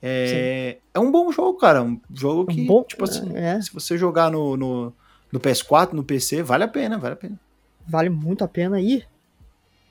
[0.00, 1.82] É, é um bom jogo, cara.
[1.82, 3.60] Um jogo que, um bom, tipo assim, é.
[3.60, 4.92] se você jogar no, no,
[5.30, 7.38] no, PS4, no PC, vale a pena, vale a pena.
[7.86, 8.80] Vale muito a pena.
[8.80, 9.04] E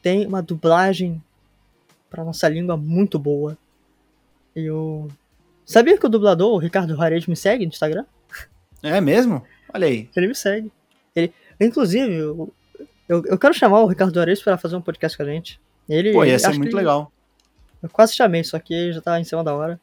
[0.02, 1.22] tem uma dublagem
[2.10, 3.56] pra nossa língua muito boa.
[4.56, 5.10] Eu.
[5.64, 8.06] Sabia que o dublador, o Ricardo Juarez, me segue no Instagram?
[8.82, 9.44] É mesmo?
[9.72, 10.10] Olha aí.
[10.16, 10.72] Ele me segue.
[11.16, 12.52] Ele, inclusive, eu,
[13.12, 15.60] eu, eu quero chamar o Ricardo Juarez para fazer um podcast com a gente.
[15.90, 17.12] Ele, Pô, ia ser muito legal.
[17.84, 19.78] Eu quase chamei, só que já tá em cima da hora.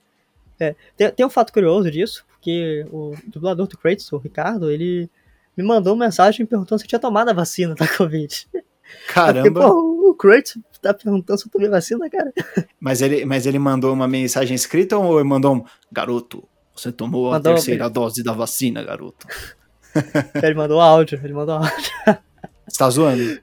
[0.59, 5.11] É, tem, tem um fato curioso disso, porque o dublador do Kratos, o Ricardo, ele
[5.55, 8.49] me mandou uma mensagem perguntando se eu tinha tomado a vacina da Covid.
[9.09, 9.69] Caramba!
[9.69, 12.33] O Kratos tá perguntando se eu tomei vacina, cara.
[12.81, 17.31] Mas ele, mas ele mandou uma mensagem escrita ou ele mandou um garoto, você tomou
[17.33, 19.27] Mandou- a terceira dose da vacina, garoto?
[20.43, 21.91] Ele mandou áudio, ele mandou áudio.
[22.69, 23.41] Você tá zoando?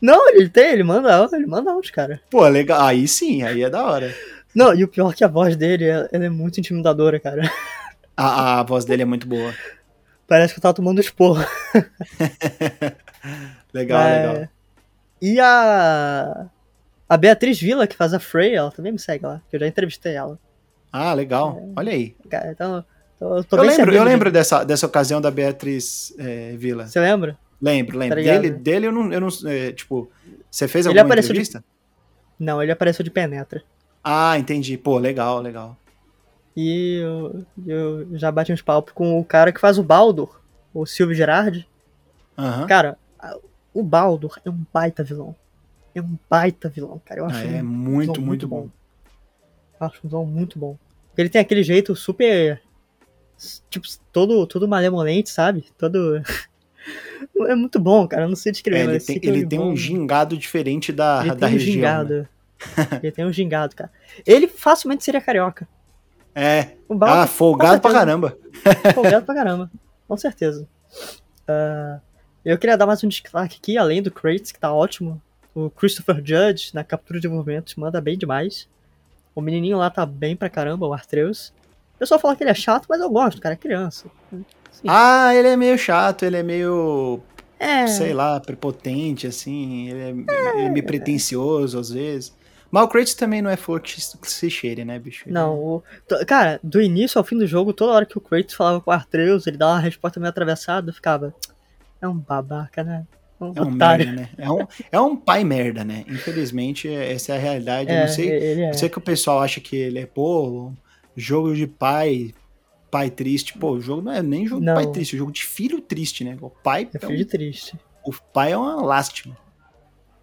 [0.00, 2.20] Não, ele tem, ele manda ele manda áudio, cara.
[2.30, 2.80] Pô, legal.
[2.84, 4.14] Aí sim, aí é da hora.
[4.54, 7.50] Não, e o pior é que a voz dele, ela é muito intimidadora, cara.
[8.16, 9.52] A, a voz dele é muito boa.
[10.26, 11.44] Parece que eu tava tomando esporro.
[13.72, 14.48] Legal, É, legal.
[15.20, 16.46] E a.
[17.08, 19.66] A Beatriz Villa, que faz a Frey, ela também me segue lá, que eu já
[19.66, 20.38] entrevistei ela.
[20.92, 21.58] Ah, legal.
[21.74, 22.14] Olha aí.
[22.28, 22.84] Cara, então,
[23.18, 26.86] eu lembro, eu de- lembro dessa, dessa ocasião da Beatriz é, Vila.
[26.86, 27.38] Você lembra?
[27.60, 28.16] Lembro, lembro.
[28.16, 30.10] Tá dele, dele eu não, eu não é, tipo,
[30.50, 31.64] você fez Ele alguma de- entrevista?
[32.38, 33.62] Não, ele apareceu de penetra.
[34.02, 34.78] Ah, entendi.
[34.78, 35.76] Pô, legal, legal.
[36.56, 40.40] E eu, eu já bati uns papos com o cara que faz o Baldur,
[40.72, 41.68] o Silvio Gerardi.
[42.36, 42.66] Aham.
[42.66, 42.96] Cara,
[43.74, 45.34] o Baldur é um baita vilão.
[45.94, 47.20] É um baita vilão, cara.
[47.20, 48.68] Eu acho Ah, um é muito, vilão muito bom.
[49.80, 50.76] Eu acho um vilão muito bom.
[51.16, 52.62] Ele tem aquele jeito super.
[53.70, 55.66] Tipo, todo, todo malemolente, sabe?
[55.76, 56.22] Todo.
[57.46, 58.22] É muito bom, cara.
[58.24, 58.80] Eu não sei descrever.
[58.80, 61.74] É, ele mas tem, ele tem um gingado diferente da, Ele da tem um região.
[61.74, 61.80] né?
[61.80, 62.28] gingado.
[63.02, 63.90] ele tem um gingado, cara.
[64.26, 65.68] Ele facilmente seria carioca.
[66.34, 66.72] É.
[66.88, 68.36] O Ah, folgado pra caramba.
[68.94, 69.70] folgado pra caramba.
[70.06, 70.68] Com certeza.
[71.46, 72.00] Ah,
[72.44, 75.20] eu queria dar mais um destaque aqui, além do Kratos, que tá ótimo.
[75.54, 78.68] O Christopher Judge, na captura de movimentos, manda bem demais.
[79.34, 81.52] O menininho lá tá bem pra caramba, o Artreus.
[81.96, 84.06] O pessoal fala que ele é chato, mas eu gosto, cara, é criança.
[84.86, 87.20] Ah, ele é meio chato, ele é meio,
[87.58, 89.88] É, sei lá, prepotente, assim.
[89.88, 92.36] Ele é, ele é meio pretencioso às vezes.
[92.70, 95.24] Mas o Kratos também não é flor que se cheire, né, bicho?
[95.26, 95.82] Ele- não, o-
[96.26, 98.94] cara, do início ao fim do jogo, toda hora que o Kratos falava com o
[98.94, 101.34] Artreus, ele dava uma resposta meio atravessada, eu ficava,
[102.00, 103.06] é um babaca, né?
[103.40, 104.04] Um É um otário.
[104.06, 104.28] merda, né?
[104.36, 106.04] É um, é um pai merda, né?
[106.08, 107.90] Infelizmente, essa é a realidade.
[107.90, 108.70] Eu É, não sei, é.
[108.70, 110.72] eu sei que o pessoal acha que ele é, pô,
[111.16, 112.34] jogo de pai,
[112.90, 113.56] pai triste.
[113.58, 114.74] Pô, o jogo não é nem jogo de Não.
[114.74, 116.36] pai triste, é jogo de filho triste, né?
[116.40, 117.76] O pai É é, filho de triste.
[118.04, 119.36] um, o pai é uma lástima.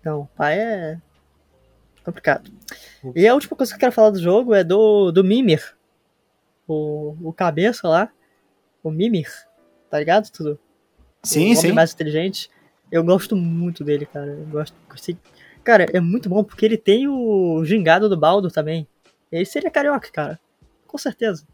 [0.04, 1.02] Não, pai é
[2.04, 2.52] complicado.
[3.16, 5.76] E a última coisa que eu quero falar do jogo é do, do Mimir.
[6.68, 8.12] O, o cabeça lá.
[8.84, 9.30] O Mimir.
[9.90, 10.30] Tá ligado?
[10.32, 10.60] Tudo.
[11.24, 11.72] Sim, o sim.
[11.72, 12.50] mais inteligente.
[12.92, 14.28] Eu gosto muito dele, cara.
[14.28, 14.76] Eu gosto.
[14.88, 15.18] gostei-
[15.64, 18.88] Cara, é muito bom porque ele tem o gingado do Baldo também.
[19.32, 20.40] Ele seria carioca, cara.
[20.86, 21.48] Com certeza.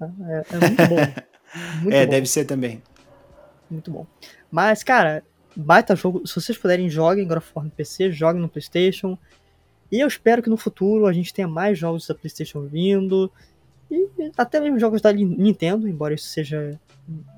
[0.00, 1.28] É, é muito bom.
[1.80, 2.10] Muito é, bom.
[2.10, 2.82] deve ser também.
[3.70, 4.06] Muito bom.
[4.50, 5.22] Mas, cara,
[5.56, 6.26] baita jogo.
[6.26, 9.16] Se vocês puderem, joguem War no PC, joguem no PlayStation.
[9.90, 13.32] E eu espero que no futuro a gente tenha mais jogos da PlayStation vindo.
[13.90, 14.06] E
[14.36, 16.78] até mesmo jogos da Nin- Nintendo, embora isso seja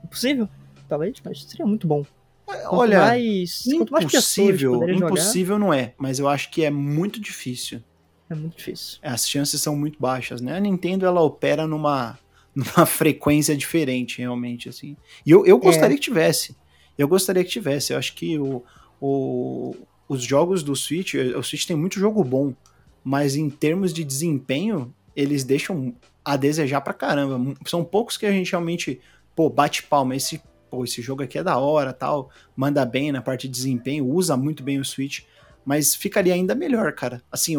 [0.02, 0.48] impossível,
[0.88, 2.04] talvez, mas seria muito bom.
[2.44, 6.70] Quanto Olha, mais, quanto mais impossível, jogar, impossível não é, mas eu acho que é
[6.70, 7.80] muito difícil.
[8.28, 8.98] é muito difícil.
[9.02, 10.56] As chances são muito baixas, né?
[10.56, 12.18] A Nintendo ela opera numa,
[12.54, 14.96] numa frequência diferente, realmente, assim.
[15.24, 15.60] E eu, eu É.
[15.60, 16.56] gostaria que tivesse.
[16.98, 17.92] Eu gostaria que tivesse.
[17.92, 18.62] Eu acho que o,
[19.00, 19.74] o,
[20.08, 22.54] os jogos do Switch, o Switch tem muito jogo bom,
[23.02, 27.54] mas em termos de desempenho, eles deixam a desejar pra caramba.
[27.66, 29.00] São poucos que a gente realmente,
[29.34, 30.14] pô, bate palma.
[30.14, 34.06] Esse, pô, esse jogo aqui é da hora, tal, manda bem na parte de desempenho,
[34.06, 35.20] usa muito bem o Switch,
[35.64, 37.22] mas ficaria ainda melhor, cara.
[37.32, 37.56] Assim,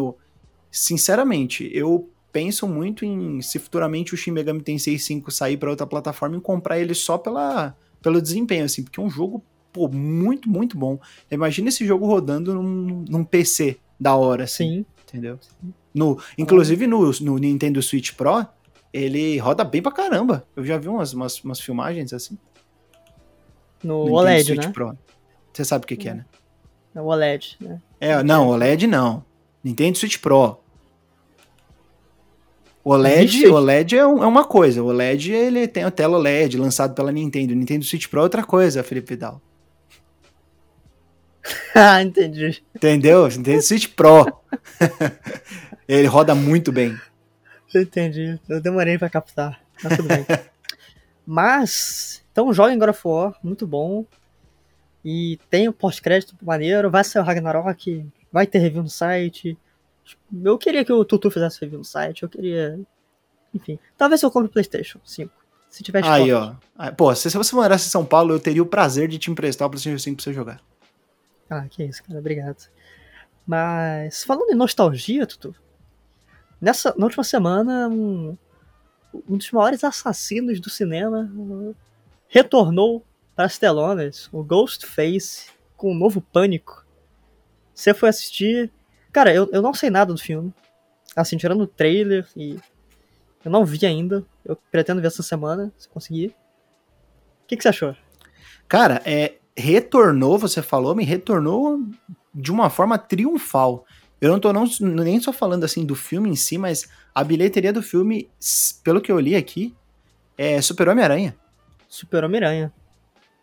[0.70, 5.86] sinceramente, eu penso muito em se futuramente o Shin Megami Tensei 5 sair para outra
[5.86, 10.50] plataforma e comprar ele só pela, pelo desempenho, assim, porque é um jogo, pô, muito,
[10.50, 11.00] muito bom.
[11.30, 14.86] Imagina esse jogo rodando num, num PC da hora, assim, Sim.
[15.08, 15.40] entendeu?
[15.94, 18.46] No, inclusive no, no Nintendo Switch Pro,
[18.94, 20.46] ele roda bem pra caramba.
[20.56, 22.38] Eu já vi umas, umas, umas filmagens assim.
[23.84, 24.72] No Nintendo OLED, Switch né?
[24.72, 24.98] Pro.
[25.52, 26.26] Você sabe o que, que é, né?
[26.94, 27.82] No OLED, né?
[28.00, 29.24] É, não, OLED não.
[29.64, 30.61] Nintendo Switch Pro.
[32.84, 34.82] O OLED, OLED é, um- é uma coisa.
[34.82, 37.54] O OLED ele tem a tela OLED lançado pela Nintendo.
[37.54, 39.42] O Nintendo Switch Pro é outra coisa, Felipe Vidal.
[41.76, 42.64] ah, entendi.
[42.76, 43.28] Entendeu?
[43.28, 44.26] Nintendo Switch Pro.
[45.88, 46.98] ele roda muito bem.
[47.74, 48.40] Entendi.
[48.50, 49.60] Eu demorei pra captar.
[49.84, 50.26] Mas tudo bem.
[51.26, 54.06] Mas, então joguem God of War, muito bom.
[55.06, 59.58] E tem o pós-crédito maneiro, vai sair o Ragnarok, vai ter review no site.
[60.44, 62.80] Eu queria que o Tutu fizesse review no site, eu queria.
[63.54, 65.32] Enfim, talvez eu compre o PlayStation 5.
[65.70, 66.56] Se tiver Aí, ó.
[66.98, 69.68] Pô, se se você morasse em São Paulo, eu teria o prazer de te emprestar
[69.68, 70.62] o PlayStation 5 pra você jogar.
[71.50, 72.70] Ah, que isso, cara, obrigado.
[73.46, 75.56] Mas, falando em nostalgia, Tutu,
[76.60, 78.38] nessa, na última semana, um,
[79.28, 81.30] um dos maiores assassinos do cinema
[82.28, 83.06] retornou
[83.36, 86.86] para as telonas, o Ghostface, com um novo pânico.
[87.74, 88.72] Você foi assistir.
[89.12, 90.54] Cara, eu, eu não sei nada do filme.
[91.16, 92.58] Assim, tirando o trailer e.
[93.44, 94.26] Eu não vi ainda.
[94.46, 96.28] Eu pretendo ver essa semana, se conseguir.
[97.44, 97.96] O que, que você achou?
[98.68, 101.80] Cara, é, retornou, você falou, me retornou
[102.34, 103.86] de uma forma triunfal.
[104.22, 107.74] Eu não tô não, nem só falando assim do filme em si, mas a bilheteria
[107.74, 108.30] do filme,
[108.84, 109.76] pelo que eu li aqui,
[110.38, 111.36] é Super Homem-Aranha.
[111.90, 112.72] Super Homem-Aranha.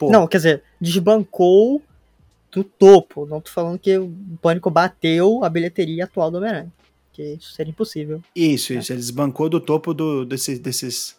[0.00, 1.82] Não, quer dizer, desbancou
[2.50, 3.26] do topo.
[3.26, 6.72] Não tô falando que o Pânico bateu a bilheteria atual do Homem-Aranha.
[7.12, 8.22] Que isso seria impossível.
[8.34, 8.92] Isso, isso.
[8.92, 8.94] É.
[8.94, 11.16] Ele desbancou do topo do, desse, desses.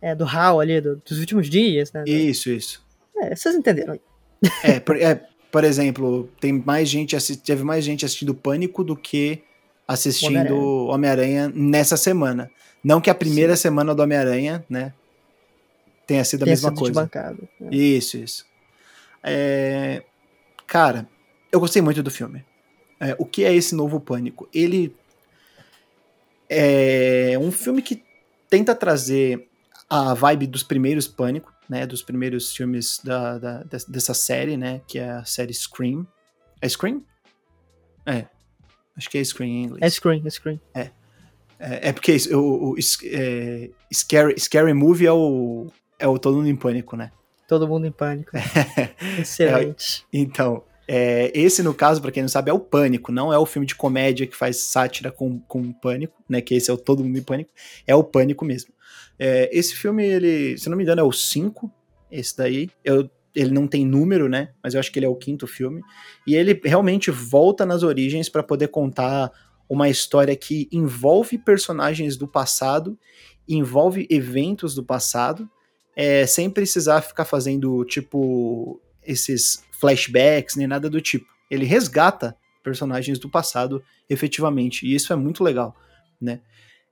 [0.00, 2.04] É, do HAL ali, do, dos últimos dias, né?
[2.06, 2.84] Isso, isso.
[3.16, 4.00] É, vocês entenderam aí.
[4.62, 9.42] É, por, é, por exemplo, tem mais gente teve mais gente assistindo Pânico do que
[9.88, 12.50] assistindo Homem-Aranha Homem nessa semana.
[12.84, 13.62] Não que a primeira Sim.
[13.62, 14.92] semana do Homem-Aranha, né,
[16.06, 16.92] tenha sido a tenha mesma sido coisa.
[16.92, 17.74] Desbancado, é.
[17.74, 18.46] Isso, isso.
[19.22, 20.02] É,
[20.66, 21.08] cara,
[21.50, 22.44] eu gostei muito do filme.
[22.98, 24.48] É, o que é esse novo Pânico?
[24.52, 24.94] Ele
[26.48, 28.02] é um filme que
[28.48, 29.48] tenta trazer
[29.88, 34.98] a vibe dos primeiros Pânico, né, dos primeiros filmes da, da, dessa série, né, que
[34.98, 36.06] é a série Scream.
[36.60, 37.04] É Scream?
[38.04, 38.26] É.
[38.96, 39.82] Acho que é Scream em inglês.
[39.82, 40.60] É Scream, é Scream.
[40.74, 40.90] É.
[41.58, 46.48] É, é porque o, o é, Scary, Scary Movie é o, é o Todo Mundo
[46.48, 47.10] em Pânico, né?
[47.46, 48.30] Todo Mundo em Pânico.
[49.20, 50.04] Excelente.
[50.12, 53.38] É, então, é, esse, no caso, para quem não sabe, é o Pânico, não é
[53.38, 56.40] o filme de comédia que faz sátira com, com Pânico, né?
[56.40, 57.50] Que esse é o Todo Mundo em Pânico,
[57.86, 58.72] é o Pânico mesmo.
[59.18, 61.70] É, esse filme, ele, se não me engano, é o 5,
[62.10, 62.70] esse daí.
[62.84, 64.50] Eu, ele não tem número, né?
[64.62, 65.82] Mas eu acho que ele é o quinto filme.
[66.26, 69.30] E ele realmente volta nas origens para poder contar
[69.68, 72.98] uma história que envolve personagens do passado,
[73.48, 75.48] envolve eventos do passado,
[75.96, 81.26] é, sem precisar ficar fazendo, tipo, esses flashbacks nem nada do tipo.
[81.50, 85.74] Ele resgata personagens do passado efetivamente, e isso é muito legal,
[86.20, 86.40] né?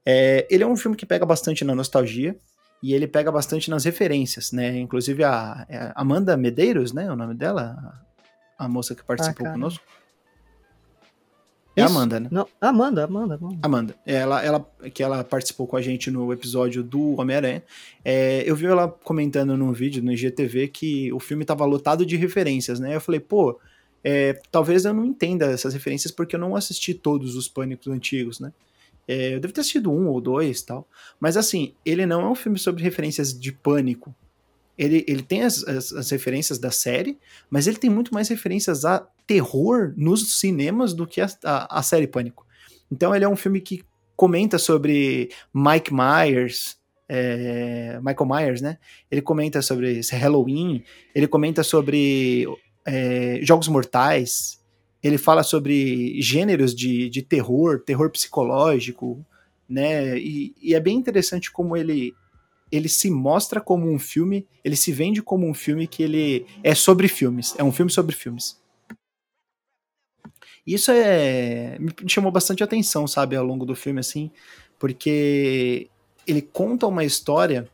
[0.06, 2.36] É, ele é um filme que pega bastante na nostalgia
[2.82, 4.76] e ele pega bastante nas referências, né?
[4.78, 7.10] Inclusive a, é a Amanda Medeiros, né?
[7.10, 8.04] O nome dela,
[8.58, 9.84] a moça que participou ah, conosco.
[11.76, 12.28] É a Amanda, né?
[12.30, 13.58] Não, Amanda, Amanda, Amanda.
[13.62, 13.94] Amanda.
[14.06, 17.62] Ela, ela, que ela participou com a gente no episódio do Homem-Aranha.
[18.04, 22.16] É, eu vi ela comentando num vídeo no IGTV que o filme tava lotado de
[22.16, 22.94] referências, né?
[22.94, 23.58] Eu falei, pô,
[24.04, 28.38] é, talvez eu não entenda essas referências porque eu não assisti todos os Pânicos antigos,
[28.38, 28.52] né?
[29.06, 30.88] É, eu devo ter assistido um ou dois tal.
[31.18, 34.14] Mas assim, ele não é um filme sobre referências de pânico.
[34.76, 37.18] Ele, ele tem as, as, as, referências da série,
[37.48, 41.82] mas ele tem muito mais referências a terror nos cinemas do que a, a, a
[41.82, 42.44] série Pânico.
[42.90, 43.84] Então ele é um filme que
[44.16, 46.76] comenta sobre Mike Myers,
[47.08, 48.78] é, Michael Myers, né?
[49.10, 50.82] Ele comenta sobre Halloween,
[51.14, 52.46] ele comenta sobre
[52.84, 54.60] é, Jogos Mortais,
[55.02, 59.24] ele fala sobre gêneros de, de terror, terror psicológico,
[59.68, 60.18] né?
[60.18, 62.14] E, e, é bem interessante como ele
[62.76, 66.74] ele se mostra como um filme, ele se vende como um filme que ele é
[66.74, 68.60] sobre filmes, é um filme sobre filmes.
[70.66, 74.30] Isso é me chamou bastante atenção, sabe, ao longo do filme assim,
[74.78, 75.88] porque
[76.26, 77.68] ele conta uma história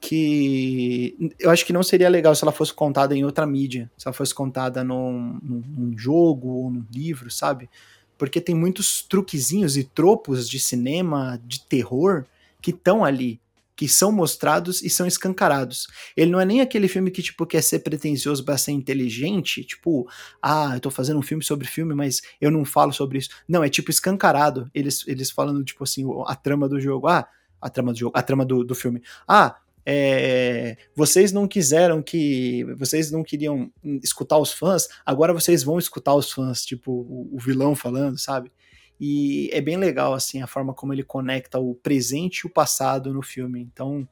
[0.00, 4.08] que eu acho que não seria legal se ela fosse contada em outra mídia, se
[4.08, 7.68] ela fosse contada num, num, num jogo ou num livro, sabe?
[8.16, 12.24] Porque tem muitos truquezinhos e tropos de cinema, de terror,
[12.60, 13.40] que estão ali,
[13.80, 15.86] que são mostrados e são escancarados.
[16.14, 20.06] Ele não é nem aquele filme que, tipo, quer ser pretencioso para ser inteligente, tipo,
[20.42, 23.30] ah, eu tô fazendo um filme sobre filme, mas eu não falo sobre isso.
[23.48, 24.70] Não, é tipo escancarado.
[24.74, 27.08] Eles, eles falando, tipo assim, a trama do jogo.
[27.08, 27.26] Ah,
[27.58, 29.02] a trama do jogo, a trama do, do filme.
[29.26, 29.56] Ah,
[29.86, 32.62] é, vocês não quiseram que.
[32.76, 33.72] Vocês não queriam
[34.02, 38.52] escutar os fãs, agora vocês vão escutar os fãs, tipo, o, o, vilão falando, sabe?
[39.00, 43.12] E é bem legal, assim, a forma como ele conecta o presente e o passado
[43.14, 43.60] no filme.
[43.60, 44.06] Então,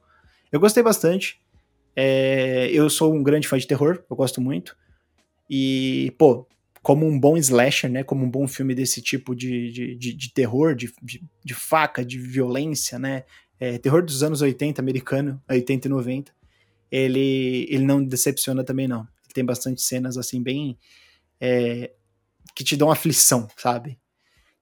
[0.51, 1.39] eu gostei bastante.
[1.95, 4.75] É, eu sou um grande fã de terror, eu gosto muito.
[5.49, 6.47] E, pô,
[6.81, 8.03] como um bom slasher, né?
[8.03, 12.03] Como um bom filme desse tipo de, de, de, de terror, de, de, de, faca,
[12.03, 13.25] de violência, né?
[13.59, 16.31] é, terror dos anos 80 americano, 80 e 90,
[16.89, 19.07] ele, ele não decepciona também não.
[19.33, 20.77] Tem bastante cenas assim bem
[21.39, 21.91] é,
[22.55, 23.99] que te dão aflição, sabe?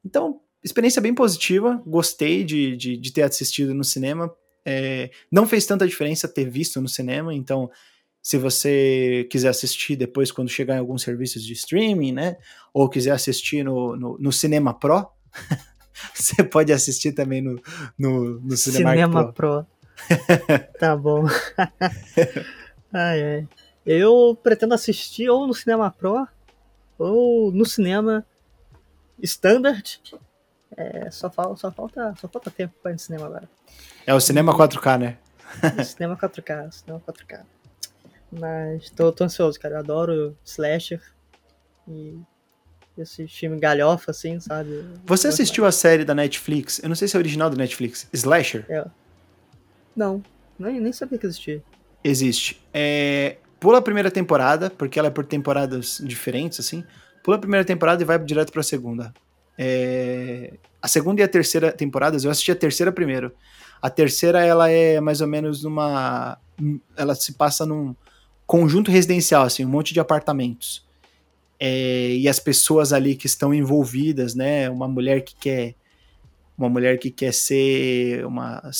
[0.05, 4.33] Então, experiência bem positiva, gostei de, de, de ter assistido no cinema.
[4.65, 7.69] É, não fez tanta diferença ter visto no cinema, então
[8.27, 12.35] se você quiser assistir depois quando chegar em alguns serviços de streaming, né?
[12.73, 15.07] Ou quiser assistir no, no, no Cinema Pro,
[16.13, 17.57] você pode assistir também no,
[17.97, 19.65] no, no Cinema, Cinema Pro.
[20.77, 21.25] tá bom.
[22.91, 23.47] ai, ai.
[23.85, 26.27] Eu pretendo assistir ou no Cinema Pro
[26.99, 28.25] ou no cinema
[29.21, 29.99] Standard.
[30.75, 33.49] É, só, falta, só, falta, só falta tempo para ir no cinema agora.
[34.05, 35.17] É o cinema 4K, né?
[35.83, 37.41] cinema 4K, cinema 4K.
[38.31, 39.75] Mas tô, tô ansioso, cara.
[39.75, 41.01] Eu adoro slasher
[41.87, 42.19] e
[42.97, 44.83] esse filme galhofa, assim, sabe?
[45.05, 45.75] Você assistiu mais.
[45.75, 46.79] a série da Netflix?
[46.81, 48.07] Eu não sei se é original da Netflix.
[48.11, 48.65] Slasher?
[48.69, 48.85] É.
[49.95, 50.21] Não,
[50.59, 51.63] nem, nem sabia que existia.
[52.03, 52.61] Existe.
[52.73, 56.83] É, pula a primeira temporada, porque ela é por temporadas diferentes, assim.
[57.27, 59.13] Pula a primeira temporada e vai direto pra segunda.
[59.57, 60.53] É...
[60.81, 63.33] A segunda e a terceira temporadas, eu assisti a terceira primeiro.
[63.81, 66.37] A terceira, ela é mais ou menos numa.
[66.95, 67.93] Ela se passa num
[68.45, 70.87] conjunto residencial, assim, um monte de apartamentos.
[71.59, 72.11] É...
[72.11, 74.69] E as pessoas ali que estão envolvidas, né?
[74.69, 75.75] Uma mulher que quer.
[76.57, 78.71] Uma mulher que quer ser uma,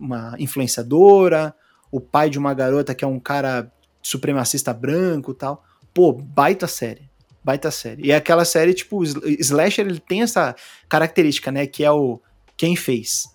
[0.00, 1.54] uma influenciadora,
[1.90, 3.70] o pai de uma garota que é um cara
[4.00, 5.62] supremacista branco tal.
[5.92, 7.11] Pô, baita série.
[7.44, 8.06] Baita série.
[8.06, 10.54] E é aquela série, tipo, Slasher, ele tem essa
[10.88, 11.66] característica, né?
[11.66, 12.20] Que é o
[12.56, 13.28] quem fez.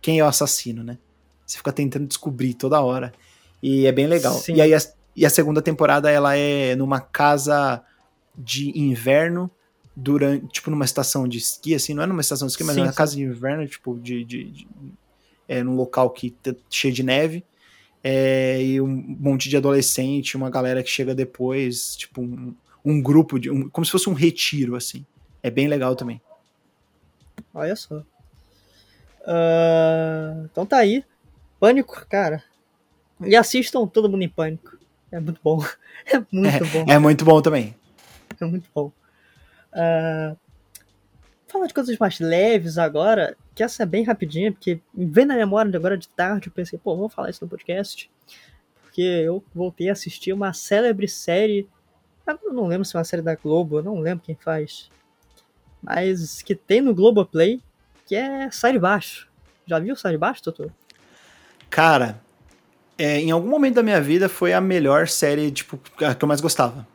[0.00, 0.98] Quem é o assassino, né?
[1.46, 3.12] Você fica tentando descobrir toda hora.
[3.62, 4.34] E é bem legal.
[4.34, 4.56] Sim.
[4.56, 4.78] E aí a,
[5.14, 7.82] e a segunda temporada, ela é numa casa
[8.36, 9.50] de inverno
[9.94, 12.80] durante, tipo, numa estação de esqui, assim, não é numa estação de esqui, mas sim,
[12.80, 14.68] é uma casa de inverno, tipo, de, de, de
[15.46, 17.44] é num local que tá cheio de neve
[18.02, 22.54] é, e um monte de adolescente, uma galera que chega depois, tipo um,
[22.84, 25.04] um grupo de, um, como se fosse um retiro assim.
[25.42, 26.20] É bem legal também.
[27.52, 27.98] Olha só.
[29.20, 31.04] Uh, então tá aí.
[31.60, 32.42] Pânico, cara.
[33.24, 34.78] E assistam Todo Mundo em Pânico.
[35.10, 35.64] É muito bom.
[36.04, 36.92] É muito é, bom.
[36.92, 37.76] É muito bom também.
[38.40, 38.90] É muito bom.
[39.72, 40.36] Uh,
[41.46, 45.70] falar de coisas mais leves agora, que essa é bem rapidinha, porque vem na memória
[45.70, 48.10] de agora de tarde, eu pensei, pô, vamos falar isso no podcast.
[48.82, 51.68] Porque eu voltei a assistir uma célebre série.
[52.26, 54.90] Eu não lembro se é uma série da Globo, eu não lembro quem faz.
[55.82, 57.60] Mas que tem no Globoplay,
[58.06, 59.28] que é Sai de Baixo.
[59.66, 60.70] Já viu Sai de Baixo, Doutor?
[61.68, 62.20] Cara,
[62.96, 66.28] é, em algum momento da minha vida foi a melhor série, tipo, a que eu
[66.28, 66.86] mais gostava.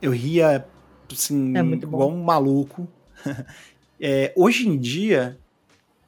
[0.00, 0.64] Eu ria,
[1.10, 2.88] assim, é igual um maluco.
[4.00, 5.36] É, hoje em dia,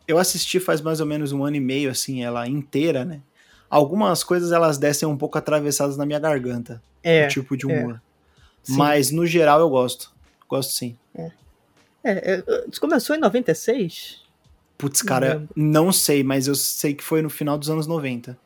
[0.06, 3.20] eu assisti faz mais ou menos um ano e meio, assim, ela inteira, né?
[3.68, 6.80] Algumas coisas elas descem um pouco atravessadas na minha garganta.
[7.02, 7.26] É.
[7.26, 7.76] O tipo de é.
[7.76, 8.00] humor.
[8.68, 8.72] É.
[8.72, 10.12] Mas no geral eu gosto.
[10.48, 10.96] Gosto sim.
[11.14, 11.30] É.
[12.04, 12.44] é, é
[12.80, 14.20] começou em 96?
[14.76, 18.36] Putz, cara, não, não sei, mas eu sei que foi no final dos anos 90.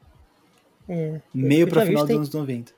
[0.88, 1.20] É.
[1.32, 2.72] Meio pra final dos anos 90.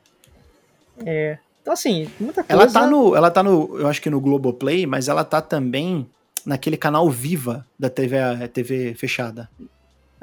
[1.04, 1.38] É.
[1.62, 2.62] Então, assim, muita coisa.
[2.62, 3.16] Ela tá no.
[3.16, 3.78] Ela tá no.
[3.78, 6.06] Eu acho que no Globoplay, mas ela tá também
[6.44, 8.16] naquele canal Viva da TV,
[8.52, 9.50] TV fechada.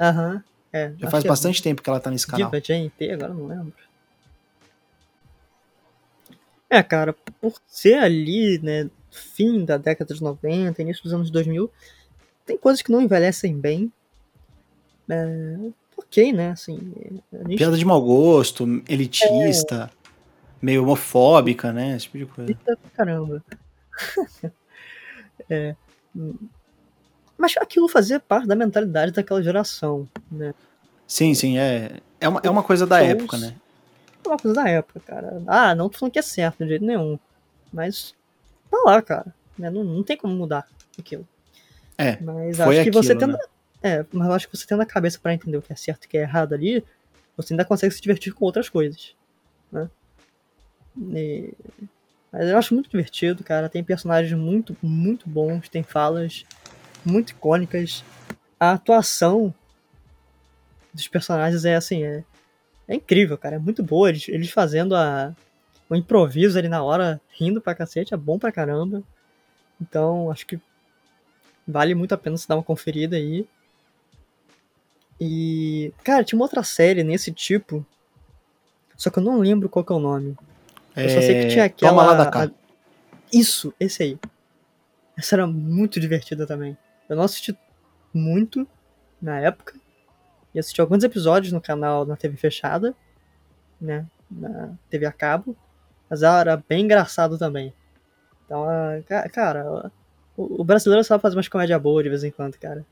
[0.00, 0.34] Aham.
[0.34, 0.42] Uhum.
[0.72, 1.62] É, Já faz bastante é...
[1.62, 2.50] tempo que ela tá nesse canal.
[2.50, 3.72] Viva GNT, agora não lembro.
[6.68, 11.70] É, cara, por ser ali, né, fim da década de 90, início dos anos 2000,
[12.44, 13.92] tem coisas que não envelhecem bem.
[15.08, 15.56] É,
[15.96, 16.78] ok, né, assim...
[17.32, 17.56] Gente...
[17.56, 20.08] Piada de mau gosto, elitista, é...
[20.60, 22.50] meio homofóbica, né, esse tipo de coisa.
[22.50, 23.44] Eita, caramba.
[25.48, 25.76] é,
[27.36, 30.54] mas aquilo fazia parte da mentalidade daquela geração, né?
[31.06, 33.54] Sim, sim, é, é, uma, é uma coisa da época, né?
[34.26, 35.42] Uma coisa da época, cara.
[35.46, 37.18] Ah, não tô falando que é certo de jeito nenhum.
[37.72, 38.14] Mas
[38.70, 39.34] tá lá, cara.
[39.58, 39.70] Né?
[39.70, 40.66] Não, não tem como mudar
[40.98, 41.26] aquilo.
[41.98, 42.20] É.
[42.20, 43.32] Mas acho que aquilo, você tendo.
[43.32, 43.38] Né?
[43.82, 46.06] É, mas acho que você tendo a cabeça para entender o que é certo e
[46.06, 46.82] o que é errado ali,
[47.36, 49.14] você ainda consegue se divertir com outras coisas.
[49.70, 49.90] Né?
[51.12, 51.54] E
[52.34, 53.68] mas eu acho muito divertido, cara.
[53.68, 56.44] Tem personagens muito, muito bons, tem falas
[57.04, 58.02] muito icônicas.
[58.58, 59.54] A atuação
[60.92, 62.24] dos personagens é assim, é,
[62.88, 63.56] é incrível, cara.
[63.56, 64.08] É muito boa.
[64.08, 65.34] Eles, eles fazendo a,
[65.88, 69.02] o improviso ali na hora, rindo pra cacete, é bom pra caramba.
[69.80, 70.58] Então, acho que
[71.66, 73.46] vale muito a pena você dar uma conferida aí.
[75.20, 77.86] E, cara, tinha uma outra série nesse tipo,
[78.96, 80.36] só que eu não lembro qual que é o nome.
[80.96, 81.90] Eu só sei que tinha é, aquela.
[81.90, 82.50] Toma lá da cá.
[83.32, 84.18] Isso, esse aí.
[85.16, 86.76] Essa era muito divertida também.
[87.08, 87.56] Eu não assisti
[88.12, 88.66] muito
[89.20, 89.74] na época.
[90.54, 92.94] E assisti alguns episódios no canal na TV fechada,
[93.80, 94.06] né?
[94.30, 95.56] Na TV a cabo.
[96.08, 97.74] Mas era bem engraçado também.
[98.44, 98.64] Então,
[99.32, 99.90] cara,
[100.36, 102.84] o brasileiro sabe fazer umas comédia boa de vez em quando, cara.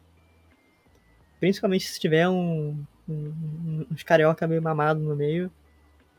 [1.39, 5.51] Principalmente se tiver um, um, uns carioca meio mamado no meio.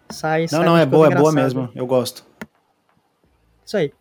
[0.10, 1.70] Sai, não, sai não, é boa, é boa mesmo.
[1.74, 2.26] Eu gosto.
[3.66, 3.94] Isso aí.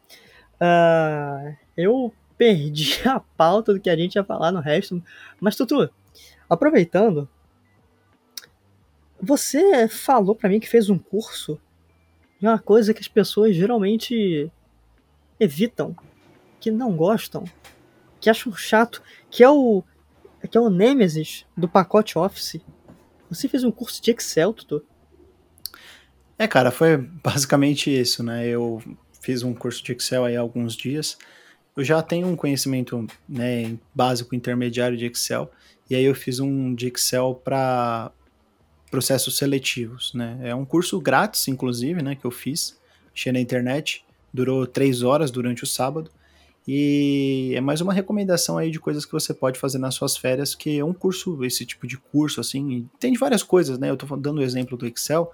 [0.60, 5.02] Uh, eu perdi a pauta do que a gente ia falar no resto.
[5.40, 5.88] Mas, Tutu,
[6.52, 7.28] aproveitando,
[9.20, 11.60] você falou para mim que fez um curso
[12.40, 14.50] de uma coisa que as pessoas geralmente
[15.38, 15.96] evitam,
[16.60, 17.44] que não gostam,
[18.20, 19.82] que acham chato, que é o
[20.50, 22.60] que é o Nemesis do pacote Office.
[23.30, 24.84] Você fez um curso de Excel, Tutu?
[26.36, 28.48] É, cara, foi basicamente isso, né?
[28.48, 28.82] Eu
[29.20, 31.16] fiz um curso de Excel aí há alguns dias.
[31.76, 35.48] Eu já tenho um conhecimento né, básico intermediário de Excel,
[35.88, 38.10] e aí eu fiz um de Excel para
[38.90, 40.38] processos seletivos, né?
[40.42, 42.78] É um curso grátis, inclusive, né, que eu fiz,
[43.14, 46.10] achei na internet, durou três horas durante o sábado,
[46.66, 50.54] e é mais uma recomendação aí de coisas que você pode fazer nas suas férias,
[50.54, 53.90] que é um curso, esse tipo de curso, assim, tem de várias coisas, né?
[53.90, 55.32] Eu tô dando o exemplo do Excel,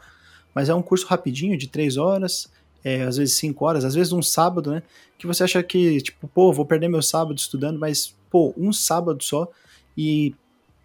[0.55, 2.51] mas é um curso rapidinho, de três horas,
[2.82, 4.82] é, às vezes cinco horas, às vezes um sábado, né?
[5.18, 9.22] Que você acha que, tipo, pô, vou perder meu sábado estudando, mas, pô, um sábado
[9.22, 9.51] só,
[9.99, 10.32] e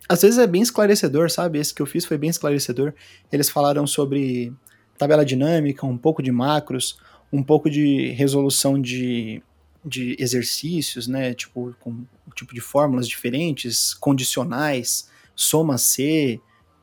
[0.10, 1.60] às vezes é bem esclarecedor, sabe?
[1.60, 2.94] Esse que eu fiz foi bem esclarecedor.
[3.32, 4.52] Eles falaram sobre
[4.98, 6.98] tabela dinâmica, um pouco de macros,
[7.32, 9.44] um pouco de resolução de
[9.86, 11.34] de exercícios, né?
[11.34, 16.40] Tipo, com tipo de fórmulas diferentes, condicionais, soma C,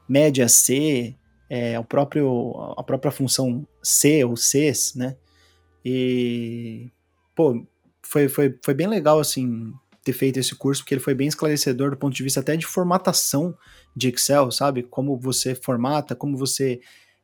[0.07, 1.15] média C,
[1.49, 5.17] é, o próprio, a própria função C ou Cs, né?
[5.85, 6.91] E,
[7.35, 7.65] pô,
[8.03, 9.73] foi, foi, foi bem legal, assim,
[10.03, 12.67] ter feito esse curso, porque ele foi bem esclarecedor do ponto de vista até de
[12.67, 13.55] formatação
[13.95, 14.83] de Excel, sabe?
[14.83, 16.81] Como você formata, como você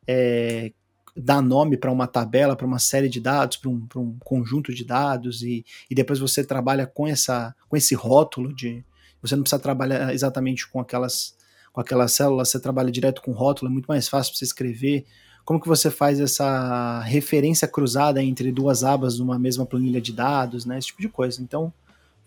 [0.07, 0.71] é,
[1.15, 4.85] dá nome para uma tabela, para uma série de dados, para um, um, conjunto de
[4.85, 8.85] dados, e, e depois você trabalha com, essa, com esse rótulo de.
[9.21, 11.35] Você não precisa trabalhar exatamente com aquelas,
[11.73, 15.05] com aquelas células, você trabalha direto com rótulo, é muito mais fácil para você escrever.
[15.43, 20.65] Como que você faz essa referência cruzada entre duas abas numa mesma planilha de dados,
[20.65, 20.77] né?
[20.77, 21.41] Esse tipo de coisa.
[21.41, 21.73] Então,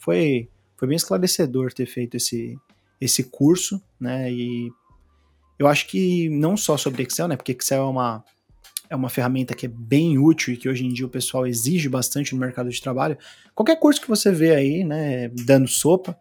[0.00, 2.58] foi, foi bem esclarecedor ter feito esse,
[3.00, 4.32] esse curso, né?
[4.32, 4.72] E
[5.58, 7.36] eu acho que não só sobre Excel, né?
[7.36, 8.24] Porque Excel é uma,
[8.88, 11.88] é uma ferramenta que é bem útil e que hoje em dia o pessoal exige
[11.88, 13.16] bastante no mercado de trabalho.
[13.54, 16.18] Qualquer curso que você vê aí, né, dando sopa,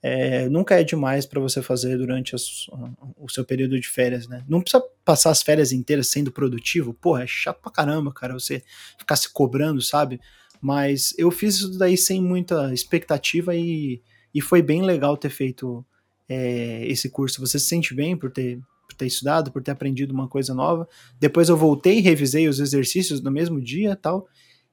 [0.00, 2.68] é, nunca é demais para você fazer durante as,
[3.16, 4.44] o seu período de férias, né?
[4.48, 8.62] Não precisa passar as férias inteiras sendo produtivo, porra, é chato pra caramba, cara, você
[8.96, 10.20] ficar se cobrando, sabe?
[10.60, 14.00] Mas eu fiz isso daí sem muita expectativa e,
[14.34, 15.84] e foi bem legal ter feito
[16.28, 17.40] é, esse curso.
[17.40, 20.88] Você se sente bem por ter por ter estudado, por ter aprendido uma coisa nova.
[21.18, 24.28] Depois eu voltei e revisei os exercícios no mesmo dia tal.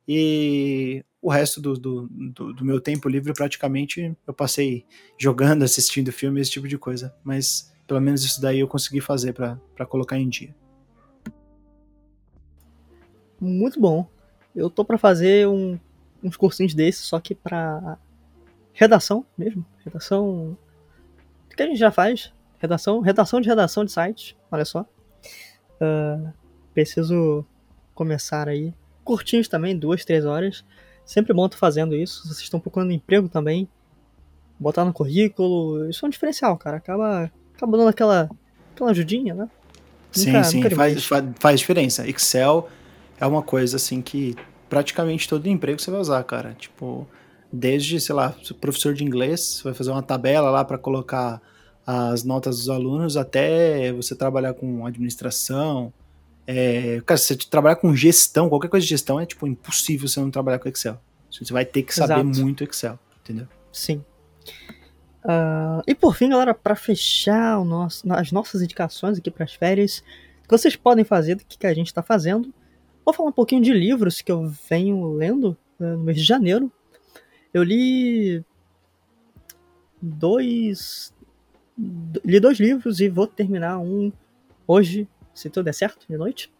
[0.08, 4.86] E o resto do, do, do, do meu tempo livre praticamente eu passei
[5.18, 7.14] jogando, assistindo filme, esse tipo de coisa.
[7.24, 10.56] Mas pelo menos isso daí eu consegui fazer para colocar em dia.
[13.40, 14.08] Muito bom.
[14.56, 15.80] Eu tô para fazer um,
[16.24, 17.98] uns cursinhos desses, só que para
[18.74, 19.66] redação mesmo.
[19.84, 20.58] Redação
[21.56, 22.34] que a gente já faz,
[22.64, 24.86] Redação, redação de redação de sites, olha só.
[25.82, 26.32] Uh,
[26.74, 27.46] preciso
[27.94, 28.74] começar aí.
[29.04, 30.64] Curtinhos também, duas, três horas.
[31.06, 32.24] Sempre bom estar fazendo isso.
[32.24, 33.68] Vocês estão procurando emprego também.
[34.58, 35.90] Botar no currículo.
[35.90, 36.78] Isso é um diferencial, cara.
[36.78, 38.30] Acaba, acaba dando aquela,
[38.74, 39.50] aquela ajudinha, né?
[40.14, 42.08] Sim, nunca, sim, nunca faz, faz, faz diferença.
[42.08, 42.70] Excel
[43.20, 44.36] é uma coisa assim que
[44.70, 46.56] praticamente todo emprego você vai usar, cara.
[46.58, 47.08] Tipo,
[47.52, 51.42] desde, sei lá, professor de inglês, você vai fazer uma tabela lá para colocar
[51.86, 55.94] as notas dos alunos até você trabalhar com administração.
[56.48, 60.20] É, cara, se você trabalhar com gestão, qualquer coisa de gestão é tipo impossível você
[60.20, 61.00] não trabalhar com Excel.
[61.30, 62.42] Você vai ter que saber Exato.
[62.42, 63.48] muito Excel, entendeu?
[63.72, 64.04] Sim.
[65.24, 70.04] Uh, e por fim, galera, para fechar nosso, as nossas indicações aqui para as férias,
[70.44, 72.54] que vocês podem fazer do que, que a gente está fazendo,
[73.06, 76.72] vou falar um pouquinho de livros que eu venho lendo uh, no mês de janeiro.
[77.54, 78.44] Eu li
[80.02, 81.14] dois,
[82.26, 84.12] li dois livros e vou terminar um
[84.68, 86.52] hoje, se tudo der certo, de noite.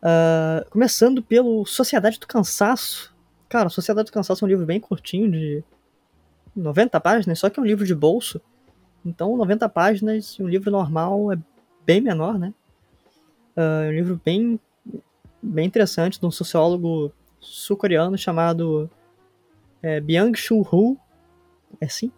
[0.00, 3.14] Uh, começando pelo Sociedade do Cansaço.
[3.48, 5.62] Cara, Sociedade do Cansaço é um livro bem curtinho, de
[6.56, 8.40] 90 páginas, só que é um livro de bolso.
[9.04, 11.38] Então, 90 páginas, um livro normal é
[11.84, 12.54] bem menor, né?
[13.56, 14.58] Uh, é um livro bem,
[15.42, 18.90] bem interessante de um sociólogo sul-coreano chamado
[19.82, 20.96] é, Byung-Chul Ho.
[21.80, 22.12] É assim?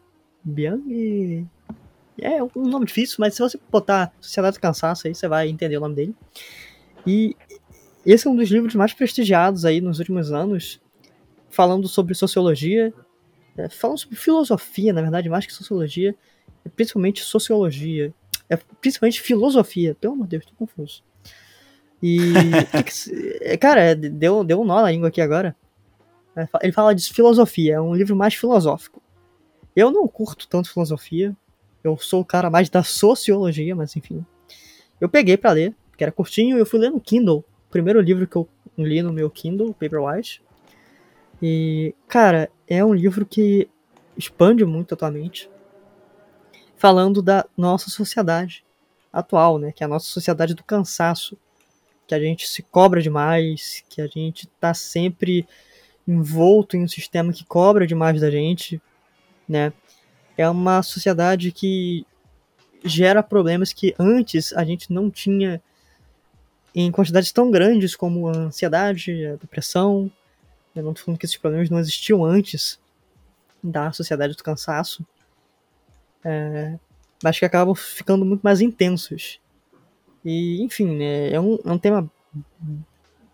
[0.44, 1.48] Byung
[2.20, 5.76] é um nome difícil, mas se você botar Sociedade do Cansaço aí, você vai entender
[5.76, 6.16] o nome dele.
[7.06, 7.36] E
[8.04, 10.80] esse é um dos livros mais prestigiados aí nos últimos anos,
[11.50, 12.92] falando sobre sociologia,
[13.56, 16.14] é, falando sobre filosofia, na verdade, mais que sociologia,
[16.64, 18.14] é principalmente sociologia,
[18.48, 19.96] é principalmente filosofia.
[20.00, 21.02] Pelo amor de Deus, tô confuso.
[22.02, 22.18] E,
[22.84, 25.54] que que, cara, deu, deu um nó na língua aqui agora.
[26.36, 29.00] É, ele fala de filosofia, é um livro mais filosófico.
[29.76, 31.36] Eu não curto tanto filosofia,
[31.84, 34.24] eu sou o cara mais da sociologia, mas enfim.
[35.00, 37.44] Eu peguei para ler, que era curtinho, e eu fui ler no Kindle.
[37.68, 38.48] O primeiro livro que eu
[38.78, 40.42] li no meu Kindle, Paperwhite.
[41.42, 43.68] E, cara, é um livro que
[44.16, 45.50] expande muito a tua mente,
[46.76, 48.64] falando da nossa sociedade
[49.12, 49.72] atual, né?
[49.72, 51.36] Que é a nossa sociedade do cansaço.
[52.12, 55.48] Que a gente se cobra demais, que a gente tá sempre
[56.06, 58.78] envolto em um sistema que cobra demais da gente,
[59.48, 59.72] né?
[60.36, 62.04] É uma sociedade que
[62.84, 65.58] gera problemas que antes a gente não tinha
[66.74, 70.12] em quantidades tão grandes como a ansiedade, a depressão.
[70.76, 72.78] Eu não estou falando que esses problemas não existiam antes
[73.64, 75.02] da sociedade do cansaço,
[76.22, 76.78] é,
[77.24, 79.40] mas que acabam ficando muito mais intensos.
[80.24, 82.10] E, enfim, né, é, um, é um tema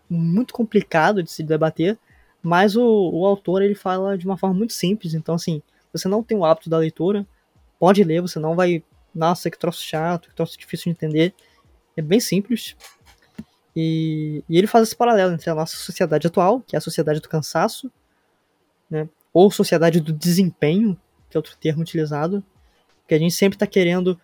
[0.09, 1.97] muito complicado de se debater,
[2.41, 5.13] mas o, o autor ele fala de uma forma muito simples.
[5.13, 5.61] Então, assim,
[5.93, 7.27] você não tem o hábito da leitura,
[7.79, 8.83] pode ler, você não vai.
[9.13, 11.33] Nossa, que troço chato, que troço difícil de entender.
[11.95, 12.75] É bem simples.
[13.75, 17.19] E, e ele faz esse paralelo entre a nossa sociedade atual, que é a sociedade
[17.19, 17.91] do cansaço,
[18.89, 22.43] né, ou sociedade do desempenho, que é outro termo utilizado,
[23.07, 24.19] que a gente sempre está querendo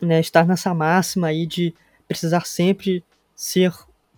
[0.00, 1.74] né, estar nessa máxima aí de
[2.06, 3.72] precisar sempre ser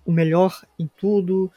[0.04, 1.50] o melhor em tudo,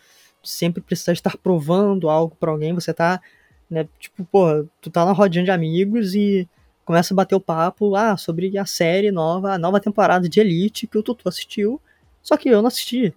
[0.43, 3.21] sempre precisar estar provando algo para alguém, você tá,
[3.69, 6.47] né, tipo, pô, tu tá na rodinha de amigos e
[6.83, 10.87] começa a bater o papo, ah, sobre a série nova, a nova temporada de Elite
[10.87, 11.79] que o Tutu assistiu,
[12.21, 13.13] só que eu não assisti.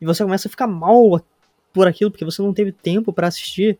[0.00, 1.24] E você começa a ficar mal
[1.72, 3.78] por aquilo, porque você não teve tempo para assistir.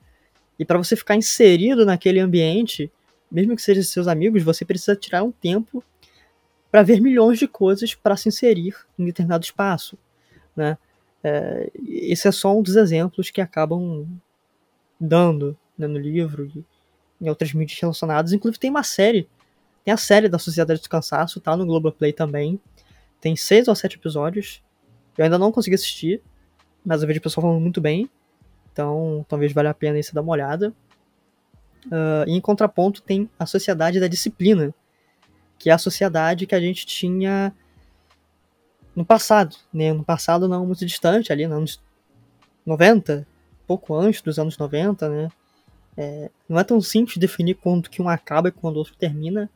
[0.58, 2.90] E para você ficar inserido naquele ambiente,
[3.30, 5.84] mesmo que sejam seus amigos, você precisa tirar um tempo
[6.74, 9.96] para ver milhões de coisas para se inserir em determinado espaço,
[10.56, 10.76] né?
[11.22, 14.04] É, esse é só um dos exemplos que acabam
[14.98, 16.64] dando né, no livro e
[17.20, 18.32] em outras mídias relacionadas.
[18.32, 19.28] Inclusive tem uma série,
[19.84, 22.58] tem a série da Sociedade do Cansaço, tá no Globoplay também.
[23.20, 24.60] Tem seis ou sete episódios.
[25.16, 26.20] Eu ainda não consegui assistir,
[26.84, 28.10] mas eu vejo o pessoal falando muito bem.
[28.72, 30.74] Então, talvez valha a pena isso dar uma olhada.
[31.86, 34.74] Uh, e em contraponto tem a Sociedade da Disciplina,
[35.64, 37.50] que é a sociedade que a gente tinha
[38.94, 39.94] no passado, né?
[39.94, 41.82] No passado não muito distante, ali nos anos
[42.66, 43.26] 90,
[43.66, 45.28] pouco antes dos anos 90, né?
[45.96, 49.48] É, não é tão simples definir quando que um acaba e quando o outro termina,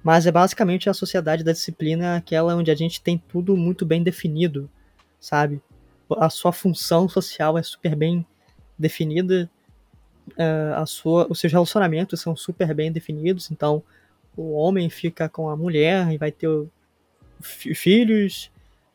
[0.00, 4.04] mas é basicamente a sociedade da disciplina, aquela onde a gente tem tudo muito bem
[4.04, 4.70] definido,
[5.18, 5.60] sabe?
[6.18, 8.24] A sua função social é super bem
[8.78, 9.50] definida,
[10.38, 13.82] uh, a sua, os seus relacionamentos são super bem definidos, então
[14.36, 16.48] o homem fica com a mulher e vai ter
[17.40, 18.50] filhos,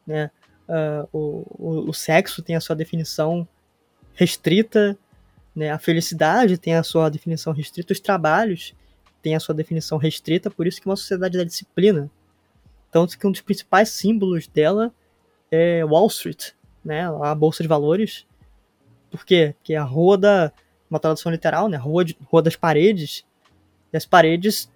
[0.06, 0.30] né?
[0.68, 3.46] Uh, o, o, o, sexo tem a sua definição
[4.14, 4.98] restrita,
[5.56, 5.72] né?
[5.72, 8.74] A felicidade tem a sua definição restrita, os trabalhos
[9.22, 12.10] tem a sua definição restrita, por isso que é uma sociedade da disciplina.
[12.92, 14.94] Tanto que um dos principais símbolos dela
[15.50, 16.52] é Wall Street,
[16.84, 18.26] né, a bolsa de valores.
[19.10, 19.54] Por quê?
[19.58, 20.52] Porque a rua da,
[20.90, 23.26] uma tradução literal, né, rua, de, rua das paredes,
[23.94, 24.70] e as paredes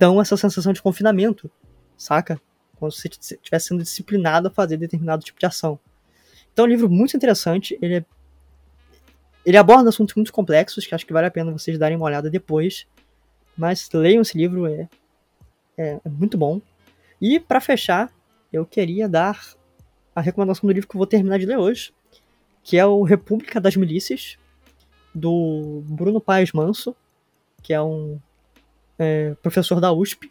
[0.00, 1.50] dão essa sensação de confinamento,
[1.94, 2.40] saca?
[2.76, 5.78] Como se você estivesse sendo disciplinado a fazer determinado tipo de ação.
[6.50, 8.04] Então é um livro muito interessante, ele é
[9.44, 12.28] ele aborda assuntos muito complexos que acho que vale a pena vocês darem uma olhada
[12.28, 12.86] depois.
[13.56, 14.88] Mas leiam esse livro, é,
[15.76, 16.60] é, é muito bom.
[17.20, 18.12] E para fechar,
[18.52, 19.40] eu queria dar
[20.14, 21.92] a recomendação do livro que eu vou terminar de ler hoje,
[22.62, 24.36] que é o República das Milícias,
[25.14, 26.94] do Bruno Paes Manso,
[27.62, 28.20] que é um
[29.00, 30.30] é, professor da USP.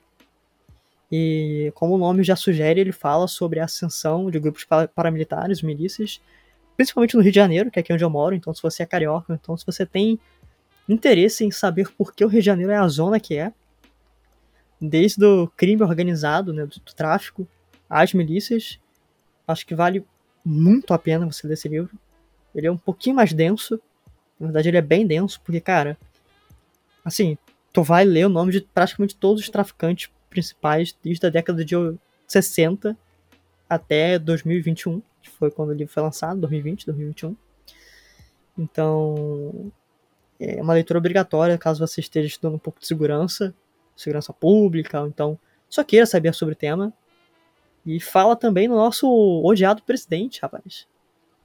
[1.11, 4.63] E como o nome já sugere, ele fala sobre a ascensão de grupos
[4.93, 6.21] paramilitares, milícias,
[6.77, 8.35] principalmente no Rio de Janeiro, que é aqui onde eu moro.
[8.35, 10.19] Então, se você é carioca, então se você tem
[10.87, 13.51] interesse em saber por que o Rio de Janeiro é a zona que é,
[14.79, 17.47] desde o crime organizado, né, do, do tráfico,
[17.89, 18.79] às milícias,
[19.47, 20.05] acho que vale
[20.45, 21.97] muito a pena você ler esse livro.
[22.53, 23.81] Ele é um pouquinho mais denso,
[24.39, 25.97] na verdade ele é bem denso, porque, cara,
[27.03, 27.35] assim,
[27.71, 31.75] tu vai ler o nome de praticamente todos os traficantes principais desde a década de
[32.27, 32.97] 60
[33.69, 37.35] até 2021, que foi quando o livro foi lançado, 2020, 2021.
[38.57, 39.71] Então,
[40.39, 43.53] é uma leitura obrigatória caso você esteja estudando um pouco de segurança,
[43.95, 45.39] segurança pública, ou então
[45.69, 46.93] só queira saber sobre o tema.
[47.85, 49.07] E fala também no nosso
[49.43, 50.87] odiado presidente, rapaz.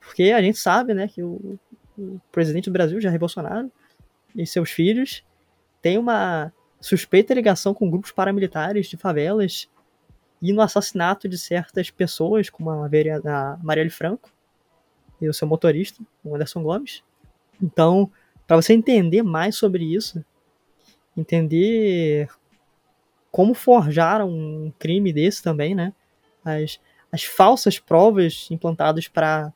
[0.01, 1.59] Porque a gente sabe, né, que o,
[1.97, 3.70] o presidente do Brasil, Jair Bolsonaro,
[4.35, 5.22] e seus filhos
[5.85, 9.68] têm uma suspeita ligação com grupos paramilitares de favelas
[10.41, 14.32] e no assassinato de certas pessoas, como a, a Marielle Franco
[15.20, 17.05] e o seu motorista, o Anderson Gomes
[17.62, 18.11] Então,
[18.47, 20.24] para você entender mais sobre isso,
[21.14, 22.30] entender
[23.30, 25.93] como forjaram um crime desse também, né?
[26.43, 26.80] As,
[27.12, 29.53] as falsas provas implantadas para uh,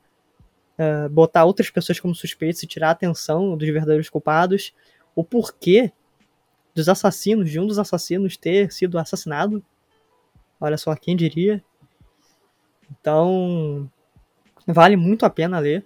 [0.77, 4.75] eh, botar outras pessoas como suspeitos e tirar a atenção dos verdadeiros culpados,
[5.17, 5.91] o porquê
[6.75, 9.63] dos assassinos, de um dos assassinos ter sido assassinado.
[10.61, 11.63] Olha só, quem diria?
[12.91, 13.91] Então,
[14.67, 15.85] vale muito a pena ler.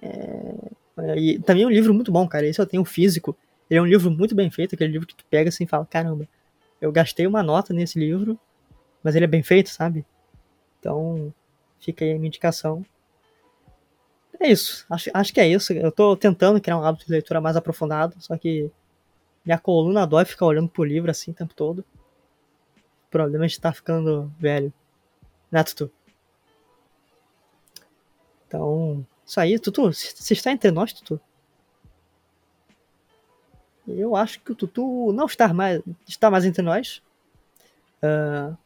[0.00, 1.16] É...
[1.16, 2.46] E também é um livro muito bom, cara.
[2.46, 3.36] Esse eu tenho físico.
[3.68, 5.86] Ele é um livro muito bem feito, aquele livro que tu pega assim e fala,
[5.86, 6.28] caramba,
[6.80, 8.38] eu gastei uma nota nesse livro,
[9.02, 10.04] mas ele é bem feito, sabe?
[10.78, 11.32] Então,
[11.80, 12.84] fica aí a minha indicação.
[14.38, 15.72] É isso, acho, acho que é isso.
[15.72, 18.70] Eu tô tentando criar um hábito de leitura mais aprofundado, só que
[19.44, 21.80] minha coluna dói ficar olhando pro livro assim o tempo todo.
[21.80, 24.72] O problema é de estar tá ficando velho.
[25.50, 25.90] Né, Tutu?
[28.46, 31.20] Então, isso aí, Tutu, você está entre nós, Tutu?
[33.86, 37.02] Eu acho que o Tutu não está mais, está mais entre nós.
[38.02, 38.56] Uh...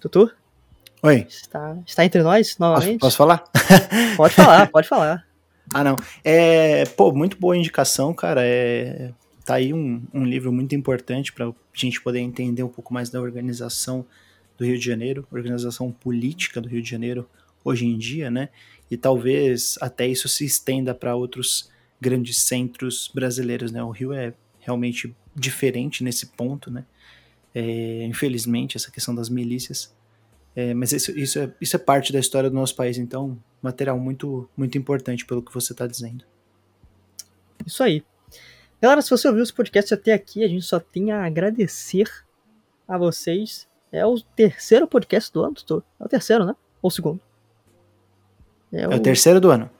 [0.00, 0.32] Tutu?
[1.02, 1.26] Oi.
[1.28, 2.98] Está, está entre nós novamente?
[2.98, 3.44] Posso, posso falar?
[4.16, 5.25] Pode falar, pode falar.
[5.72, 5.96] Ah, não.
[6.24, 8.40] É, pô, muito boa indicação, cara.
[8.44, 9.12] É,
[9.44, 13.10] tá aí um, um livro muito importante para a gente poder entender um pouco mais
[13.10, 14.04] da organização
[14.56, 17.28] do Rio de Janeiro, organização política do Rio de Janeiro
[17.64, 18.48] hoje em dia, né?
[18.90, 23.82] E talvez até isso se estenda para outros grandes centros brasileiros, né?
[23.82, 26.84] O Rio é realmente diferente nesse ponto, né?
[27.54, 29.94] É, infelizmente, essa questão das milícias.
[30.54, 33.98] É, mas isso, isso, é, isso é parte da história do nosso país, então, material
[33.98, 36.24] muito, muito importante pelo que você está dizendo.
[37.64, 38.04] Isso aí.
[38.80, 42.08] Galera, se você ouviu esse podcast até aqui, a gente só tem a agradecer
[42.86, 43.66] a vocês.
[43.90, 45.82] É o terceiro podcast do ano, doutor?
[45.98, 46.54] É o terceiro, né?
[46.82, 47.20] Ou o segundo?
[48.72, 48.92] É, é o...
[48.92, 49.00] o...
[49.00, 49.70] terceiro do ano.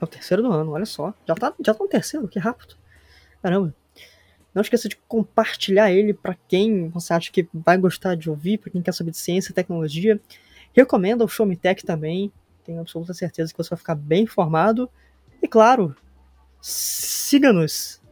[0.00, 1.14] É o terceiro do ano, olha só.
[1.26, 2.74] Já tá, já tá no terceiro, que rápido.
[3.42, 3.74] Caramba.
[4.52, 8.70] Não esqueça de compartilhar ele para quem você acha que vai gostar de ouvir, para
[8.70, 10.20] quem quer saber de ciência e tecnologia.
[10.72, 12.32] Recomenda o Show Me Tech também.
[12.66, 14.90] Tenho absoluta certeza que você vai ficar bem informado.
[15.40, 15.96] E claro,
[16.60, 18.02] siga-nos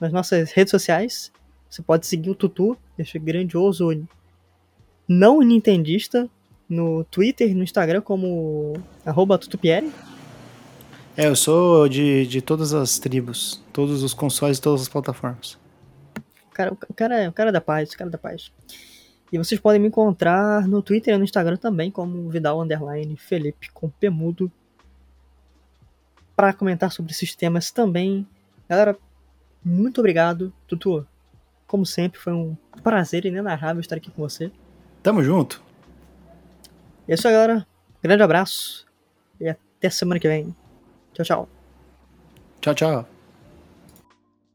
[0.00, 1.30] nas nossas redes sociais.
[1.68, 3.90] Você pode seguir o Tutu, este grandioso
[5.06, 6.28] não nintendista,
[6.68, 8.74] no Twitter e no Instagram como
[9.04, 9.92] arroba tutupieri.
[11.16, 15.58] É, eu sou de, de todas as tribos, todos os consoles, todas as plataformas
[16.60, 18.52] cara, o cara, é, o cara é da paz, o cara é da paz.
[19.32, 23.70] E vocês podem me encontrar no Twitter e no Instagram também, como Vidal Underline Felipe
[23.70, 24.50] com Pemudo.
[26.34, 28.26] Para comentar sobre esses temas também.
[28.68, 28.96] Galera,
[29.64, 30.52] muito obrigado.
[30.66, 31.06] Tutu,
[31.66, 34.50] como sempre, foi um prazer inenarrável estar aqui com você.
[35.02, 35.62] Tamo junto.
[37.06, 37.66] E é isso aí, galera.
[38.02, 38.86] Grande abraço.
[39.40, 40.54] E até semana que vem.
[41.12, 41.48] Tchau, tchau.
[42.60, 43.19] Tchau, tchau.